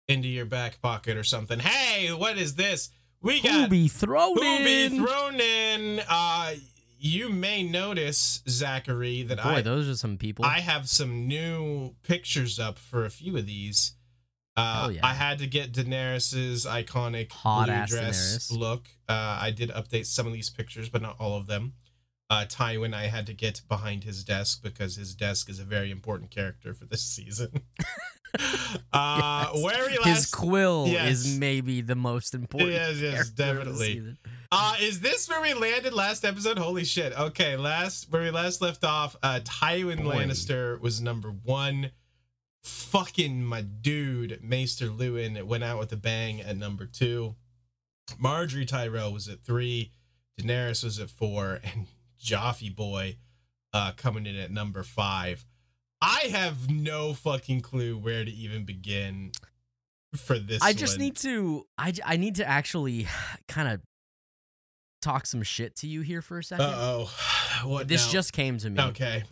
[0.08, 2.90] into your back pocket or something hey what is this
[3.22, 6.56] we got Who be thrown who be thrown in uh
[7.00, 10.44] you may notice zachary that Boy, i those are some people.
[10.44, 13.94] i have some new pictures up for a few of these
[14.58, 15.00] uh, yeah.
[15.04, 18.58] I had to get Daenerys's iconic Hot blue dress Daenerys.
[18.58, 18.88] look.
[19.08, 21.74] Uh, I did update some of these pictures, but not all of them.
[22.30, 25.92] uh, Tywin, I had to get behind his desk because his desk is a very
[25.92, 27.52] important character for this season.
[28.94, 29.64] uh, Yes.
[29.64, 31.12] Where we His last quill Yes.
[31.26, 32.72] is maybe the most important.
[32.72, 34.18] Yes, yes, character of the definitely.
[34.52, 36.58] Uh, is this where we landed last episode?
[36.58, 37.18] Holy shit.
[37.18, 40.16] Okay, last where we last left off, uh Tywin Boy.
[40.16, 41.92] Lannister was number one.
[42.64, 47.36] Fucking my dude, Maester Luwin went out with a bang at number two.
[48.22, 49.92] Margaery Tyrell was at three,
[50.40, 51.88] Daenerys was at four, and
[52.24, 53.18] Joffy Boy
[53.74, 55.46] uh coming in at number five.
[56.02, 59.32] I have no fucking clue where to even begin
[60.16, 60.62] for this.
[60.62, 61.06] I just one.
[61.06, 61.66] need to.
[61.78, 63.08] I I need to actually
[63.48, 63.82] kind of
[65.02, 66.66] talk some shit to you here for a second.
[66.66, 67.12] Uh oh.
[67.68, 68.12] What This now?
[68.12, 69.24] just came to me, Okay.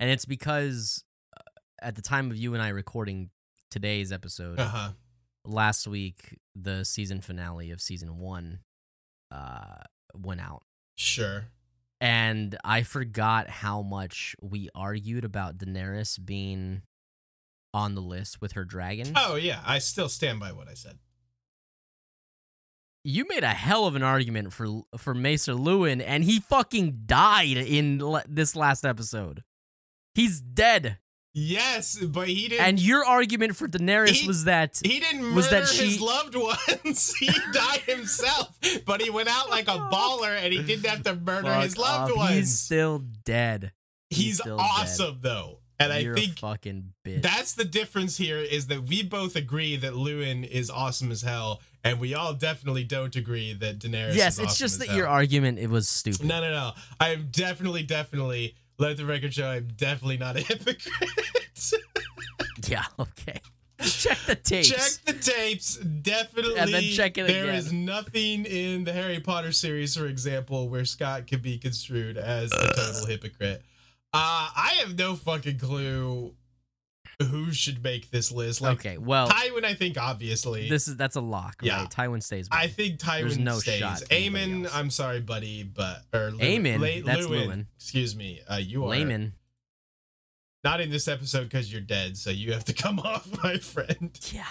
[0.00, 1.04] and it's because
[1.82, 3.30] at the time of you and I recording
[3.70, 4.90] today's episode, Uh-huh.
[5.44, 8.60] last week the season finale of season one
[9.30, 9.76] uh
[10.14, 10.62] went out
[10.96, 11.44] Sure.
[12.00, 16.82] and i forgot how much we argued about daenerys being
[17.74, 20.98] on the list with her dragons Oh yeah, I still stand by what I said.
[23.04, 27.56] you made a hell of an argument for for Maester Luwin and he fucking died
[27.58, 29.44] in l- this last episode
[30.14, 30.98] he's dead
[31.34, 32.64] Yes, but he didn't.
[32.64, 36.34] and your argument for daenerys He- was that he didn't murder was that his loved
[36.34, 37.14] ones.
[37.20, 41.02] he died himself, but he went out oh like a baller, and he didn't have
[41.04, 42.16] to murder his loved off.
[42.18, 42.34] ones.
[42.34, 43.72] he's still dead
[44.10, 44.62] he's He's still dead.
[44.68, 49.02] awesome though, and You're I think fucking bitch that's the difference here is that we
[49.02, 53.78] both agree that Luwin is awesome as hell, and we all definitely don't agree that
[53.78, 54.16] Daenerys.
[54.16, 56.72] yes it's awesome just that your argument it was stupid No, no, no.
[56.98, 58.56] I am definitely, definitely.
[58.78, 60.86] Let the record show I'm definitely not a hypocrite.
[62.66, 63.40] Yeah, okay.
[63.80, 64.68] Check the tapes.
[64.68, 65.76] Check the tapes.
[65.76, 66.58] Definitely.
[66.58, 67.54] And then check it There again.
[67.54, 72.52] is nothing in the Harry Potter series, for example, where Scott could be construed as
[72.52, 73.62] a total hypocrite.
[74.12, 76.34] Uh, I have no fucking clue
[77.20, 78.60] who should make this list.
[78.60, 80.68] Like okay, well, Tywin, I think obviously.
[80.68, 81.80] this is that's a lock, Yeah.
[81.80, 81.90] right?
[81.90, 82.48] Tywin stays.
[82.52, 83.80] I think Tywin There's no stays.
[83.80, 84.68] shot Aemon.
[84.72, 87.66] I'm sorry, buddy, but or Lew- Aemon, Le- that's Luwin, Luwin.
[87.76, 88.40] Excuse me.
[88.48, 89.32] Uh, you are Layman.
[90.64, 94.16] not in this episode because you're dead, so you have to come off, my friend.
[94.32, 94.44] Yeah.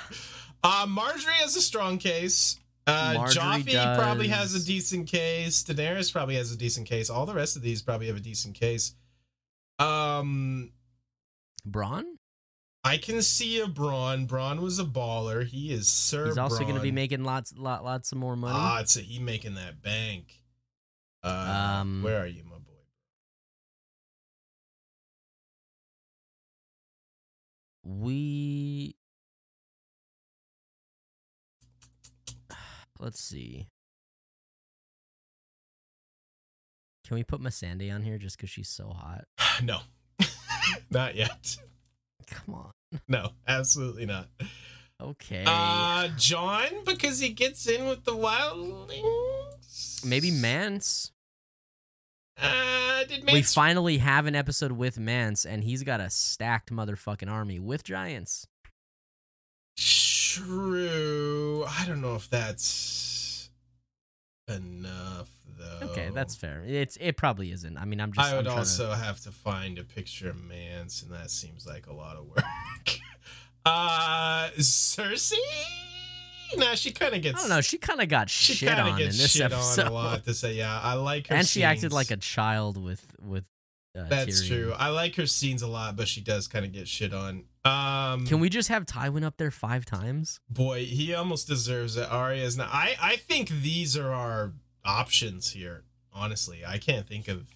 [0.64, 2.60] Uh, Margaery has a strong case.
[2.86, 5.64] Uh, Margaery Joffrey probably has a decent case.
[5.64, 7.10] Daenerys probably has a decent case.
[7.10, 8.94] All the rest of these probably have a decent case.
[9.80, 10.72] Um,
[11.70, 12.04] Bronn.
[12.88, 14.28] I can see a Bronn.
[14.28, 15.46] Bronn was a baller.
[15.46, 16.28] He is Sir.
[16.28, 18.56] He's also going to be making lots, lot, lots of more money.
[18.58, 20.42] Ah, a, he making that bank.
[21.22, 22.64] Uh, Um, where are you, my boy?
[27.84, 28.96] we.
[33.00, 33.68] Let's see.
[37.06, 39.26] Can we put Missandei on here just because she's so hot?
[39.64, 39.80] No,
[40.92, 41.58] not yet.
[42.30, 42.72] Come on.
[43.08, 44.28] No, absolutely not.
[45.02, 45.44] Okay.
[45.46, 50.04] Uh, Jon, because he gets in with the wildlings.
[50.04, 51.12] Maybe Mance.
[52.42, 53.34] Uh, did Mance...
[53.34, 57.84] We finally have an episode with Mance, and he's got a stacked motherfucking army with
[57.84, 58.48] giants.
[59.78, 61.66] True.
[61.68, 63.17] I don't know if that's
[64.48, 65.88] enough though.
[65.88, 66.64] Okay, that's fair.
[66.66, 67.78] It's it probably isn't.
[67.78, 68.32] I mean, I'm just.
[68.32, 71.94] I would also have to find a picture of Mance, and that seems like a
[71.94, 72.44] lot of work.
[73.66, 75.34] uh, Cersei.
[76.56, 77.38] Nah, she kind of gets.
[77.38, 77.62] I don't know.
[77.62, 80.24] She kind of got She shit on in gets this shit episode, on a lot
[80.26, 80.54] to say.
[80.54, 81.36] Yeah, I like her.
[81.36, 83.46] and she acted like a child with with.
[83.98, 84.48] Uh, That's Tyrion.
[84.48, 84.74] true.
[84.78, 87.46] I like her scenes a lot, but she does kind of get shit on.
[87.68, 90.40] Um, Can we just have Tywin up there five times?
[90.50, 92.10] boy, he almost deserves it.
[92.10, 92.70] Arya is not.
[92.72, 94.54] I I think these are our
[94.86, 95.84] options here.
[96.14, 97.48] Honestly, I can't think of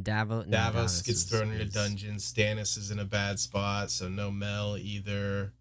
[0.00, 0.46] Davos.
[0.46, 2.32] no, Davos gets is- thrown into is- dungeons.
[2.32, 5.52] Stannis is in a bad spot, so no Mel either.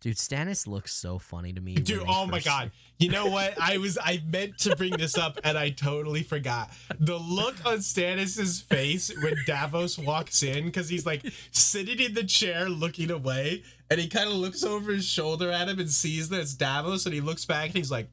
[0.00, 1.74] Dude, Stannis looks so funny to me.
[1.74, 2.72] Dude, oh my god.
[2.98, 3.54] You know what?
[3.60, 6.70] I was I meant to bring this up and I totally forgot.
[6.98, 12.24] The look on Stannis's face when Davos walks in cuz he's like sitting in the
[12.24, 16.28] chair looking away and he kind of looks over his shoulder at him and sees
[16.30, 18.10] that it's Davos and he looks back and he's like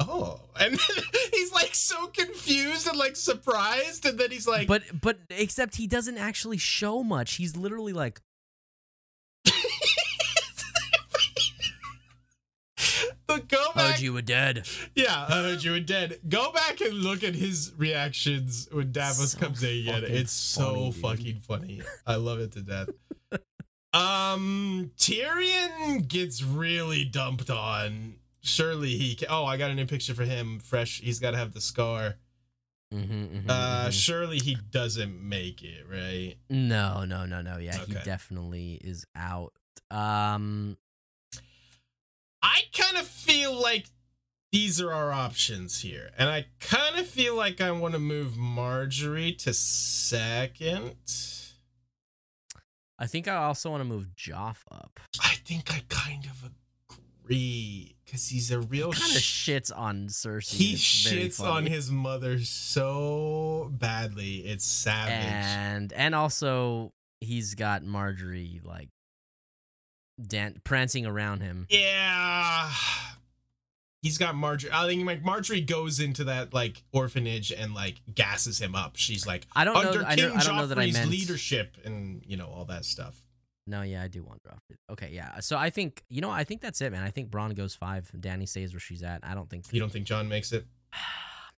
[0.00, 0.78] Oh, and
[1.32, 5.86] he's like so confused and like surprised, and then he's like, But but except he
[5.86, 7.34] doesn't actually show much.
[7.34, 8.20] He's literally like,
[9.44, 9.52] "But
[13.28, 16.18] go back, "Heard you were dead." Yeah, I heard you were dead.
[16.28, 20.04] Go back and look at his reactions when Davos So comes in again.
[20.06, 21.02] It's so funny, dude.
[21.02, 21.82] fucking funny.
[22.06, 22.88] I love it to death.
[23.92, 28.14] um, Tyrion gets really dumped on.
[28.40, 29.28] Surely he can.
[29.30, 30.58] Oh, I got a new picture for him.
[30.60, 31.00] Fresh.
[31.00, 32.14] He's got to have the scar.
[32.94, 36.36] Mm-hmm, Uh, surely he doesn't make it, right?
[36.48, 37.58] no, no, no, no.
[37.58, 39.52] Yeah, he definitely is out.
[39.90, 40.78] Um,
[42.42, 43.86] I kind of feel like
[44.52, 46.10] these are our options here.
[46.16, 50.94] And I kind of feel like I want to move Margaery to second.
[52.98, 54.98] I think I also want to move Joff up.
[55.22, 60.08] I think I kind of agree because he's a real Kind of sh- shits on
[60.08, 60.50] Cersei.
[60.50, 64.38] He It's shits on his mother so badly.
[64.38, 65.12] It's savage.
[65.12, 68.88] and and also he's got Margaery like
[70.20, 71.66] dan- prancing around him.
[71.70, 72.70] yeah.
[74.00, 74.70] He's got Margaery.
[74.72, 78.92] I think like Margaery goes into that like orphanage and like gasses him up.
[78.94, 79.80] She's like I don't know.
[79.90, 82.64] under I King don't, I don't know that I meant leadership and you know all
[82.66, 83.16] that stuff.
[83.66, 84.76] No, yeah, I do want Joffrey.
[84.88, 85.40] Okay, yeah.
[85.40, 87.02] So I think you know, I think that's it, man.
[87.02, 88.08] I think Bronn goes five.
[88.20, 89.20] Danny stays where she's at.
[89.24, 90.64] I don't think You don't think Jon makes it?
[90.94, 91.50] Ah,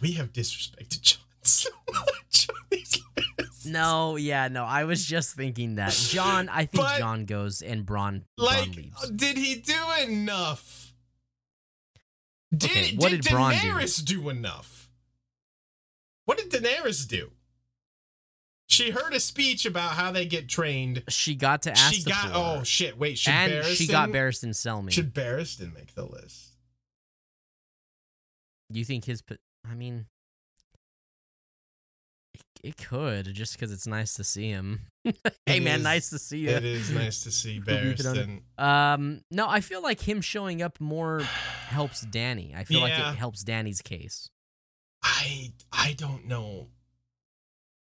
[0.00, 3.00] we have disrespected Jon so much on these
[3.38, 3.43] lists.
[3.66, 4.64] No, yeah, no.
[4.64, 6.48] I was just thinking that Jon.
[6.48, 9.04] I think But- Jon goes and Bronn, Bronn Like, leaves.
[9.04, 9.74] Uh, did he do
[10.06, 10.92] enough?
[12.56, 13.36] Did, Okay, what did, did do?
[13.36, 14.28] Daenerys do?
[14.28, 14.88] enough?
[16.24, 17.32] What did Daenerys do?
[18.66, 21.02] She heard a speech about how they get trained.
[21.08, 21.92] She got to ask.
[21.94, 22.98] She got oh shit!
[22.98, 24.90] Wait, should and Barristan, she got Barristan Selmy.
[24.90, 26.52] Should Barristan make the list?
[28.70, 29.22] You think his?
[29.70, 30.06] I mean,
[32.64, 34.80] it, could just because it's nice to see him.
[35.46, 36.50] hey man, is- nice to see you.
[36.50, 38.42] It is nice to see Barristan.
[38.58, 42.54] Um, no, I feel like him showing up more helps Danny.
[42.56, 44.30] I feel like it helps Danny's case.
[45.02, 46.68] I I don't know.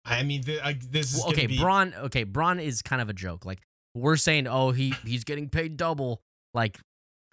[0.03, 1.95] I mean, th- I, this is Well, okay, be, Bronn.
[2.05, 3.45] Okay, Bronn is kind of a joke.
[3.45, 3.59] Like
[3.93, 6.21] we're saying, oh, he he's getting paid double.
[6.53, 6.79] Like,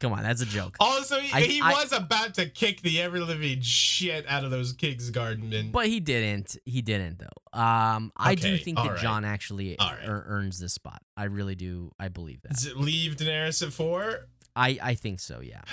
[0.00, 0.76] come on, that's a joke.
[0.80, 4.50] Also, he, I- he I- was about to kick the ever living shit out of
[4.50, 5.72] those Kingsguardmen.
[5.72, 6.56] But he didn't.
[6.64, 7.58] He didn't though.
[7.58, 9.00] Um, I do think that alright.
[9.00, 10.04] Jon actually Alright.
[10.04, 11.02] ear- earns this spot.
[11.16, 11.90] I really do.
[11.98, 12.52] I believe that.
[12.54, 14.28] Does it leave Daenerys at four?
[14.54, 15.40] I I think so.
[15.40, 15.62] Yeah.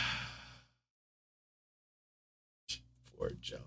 [3.18, 3.60] Poor Jon.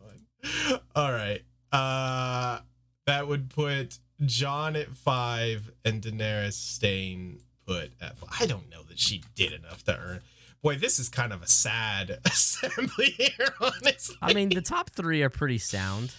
[0.94, 1.42] All right.
[1.72, 2.60] Uh,
[3.06, 8.30] that would put Jon at five and Daenerys staying put at five.
[8.40, 10.20] I don't know that she did enough to earn.
[10.62, 14.16] Boy, this is kind of a sad assembly here, honestly.
[14.20, 16.14] I mean, the top three are pretty sound.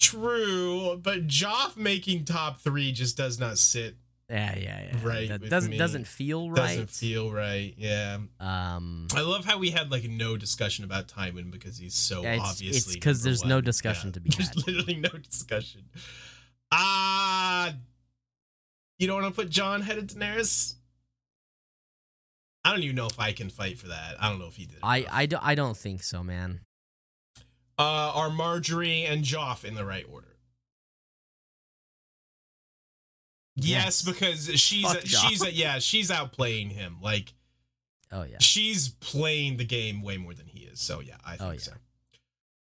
[0.00, 3.96] True, but Joff making top three just does not sit.
[4.30, 4.96] Yeah, yeah, yeah.
[5.02, 5.78] Right That doesn't me.
[5.78, 6.56] doesn't feel right.
[6.56, 7.72] Doesn't feel right.
[7.78, 8.18] Yeah.
[8.38, 12.34] Um, I love how we had like no discussion about Tywin because he's so Yeah,
[12.34, 12.94] it's- obviously.
[12.96, 13.64] it's 'cause number there's no one.
[13.64, 14.66] discussion to be There's had.
[14.66, 15.84] literally no discussion.
[16.70, 17.72] Ah,
[18.98, 20.74] you don't want to put Jon head of Daenerys?
[22.68, 24.16] I don't even know if I can fight for that.
[24.20, 24.78] I don't know if he did.
[24.82, 25.06] I.
[25.10, 26.60] I, do, I don't think so, man.
[27.78, 27.82] uh,
[28.14, 30.36] are Margaery and Joff in the right order?
[33.56, 34.02] Yes, Yes.
[34.02, 35.50] because she's Fuck she's Joff.
[35.52, 36.96] yeah she's outplaying him.
[37.02, 37.32] Like
[38.12, 38.36] Oh yeah.
[38.40, 40.80] she's playing the game way more than he is.
[40.80, 41.58] So yeah, I think Oh, yeah.
[41.58, 41.72] so.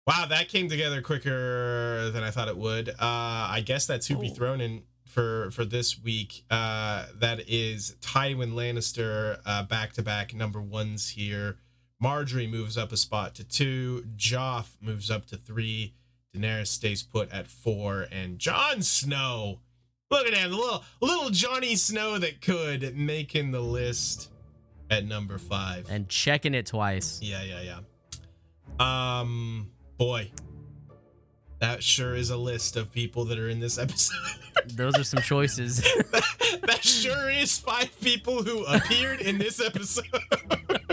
[0.06, 2.88] Wow, that came together quicker than I thought it would.
[2.88, 4.34] Uh, I guess that's who be Oh.
[4.34, 4.84] thrown in
[5.18, 6.44] for for this week.
[6.48, 11.56] Uh, that is Tywin Lannister, uh, back to back number ones here.
[12.00, 14.04] Margaery moves up a spot to two.
[14.16, 15.94] Joff moves up to three.
[16.32, 19.58] Daenerys stays put at four, and Jon Snow.
[20.08, 24.30] Look at him, little little Johnny Snow that could making the list
[24.88, 25.88] at number five.
[25.90, 27.18] And checking it twice.
[27.20, 27.80] Yeah, yeah,
[28.78, 29.20] yeah.
[29.20, 30.30] Um, boy,
[31.60, 34.16] that sure is a list of people that are in this episode.
[34.66, 35.78] Those are some choices.
[36.62, 40.04] that sure is five people who appeared in this episode.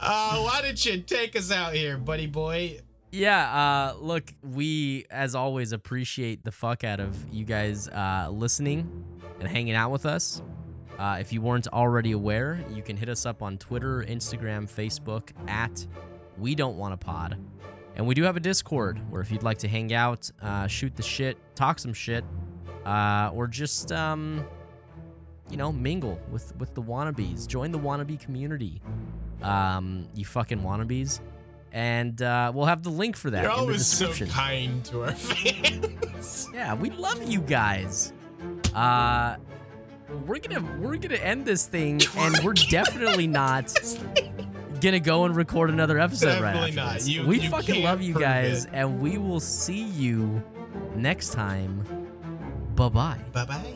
[0.00, 2.80] uh, why don't you take us out here, buddy boy?
[3.10, 9.04] yeah, uh look, we as always appreciate the fuck out of you guys uh listening
[9.38, 10.42] and hanging out with us.
[10.98, 15.30] Uh, if you weren't already aware, you can hit us up on Twitter, Instagram, Facebook
[15.48, 15.86] at
[16.38, 17.36] We Don't Want a Pod.
[17.96, 20.96] And we do have a Discord where if you'd like to hang out, uh, shoot
[20.96, 22.24] the shit, talk some shit,
[22.84, 24.44] uh, or just um,
[25.50, 27.46] you know, mingle with with the wannabes.
[27.46, 28.82] Join the wannabe community.
[29.42, 31.20] Um, you fucking wannabes.
[31.72, 35.02] And uh, we'll have the link for that You're in the always so kind to
[35.02, 36.48] our fans.
[36.54, 38.12] Yeah, we love you guys.
[38.74, 39.36] Uh
[40.26, 43.70] we're gonna we're gonna end this thing and we're definitely not
[44.84, 47.06] gonna go and record another episode right Definitely after not.
[47.08, 48.70] You- we you fucking love you guys it.
[48.72, 50.42] and we will see you
[50.94, 51.82] next time.
[52.76, 53.18] Bye bye.
[53.32, 53.74] bye bye.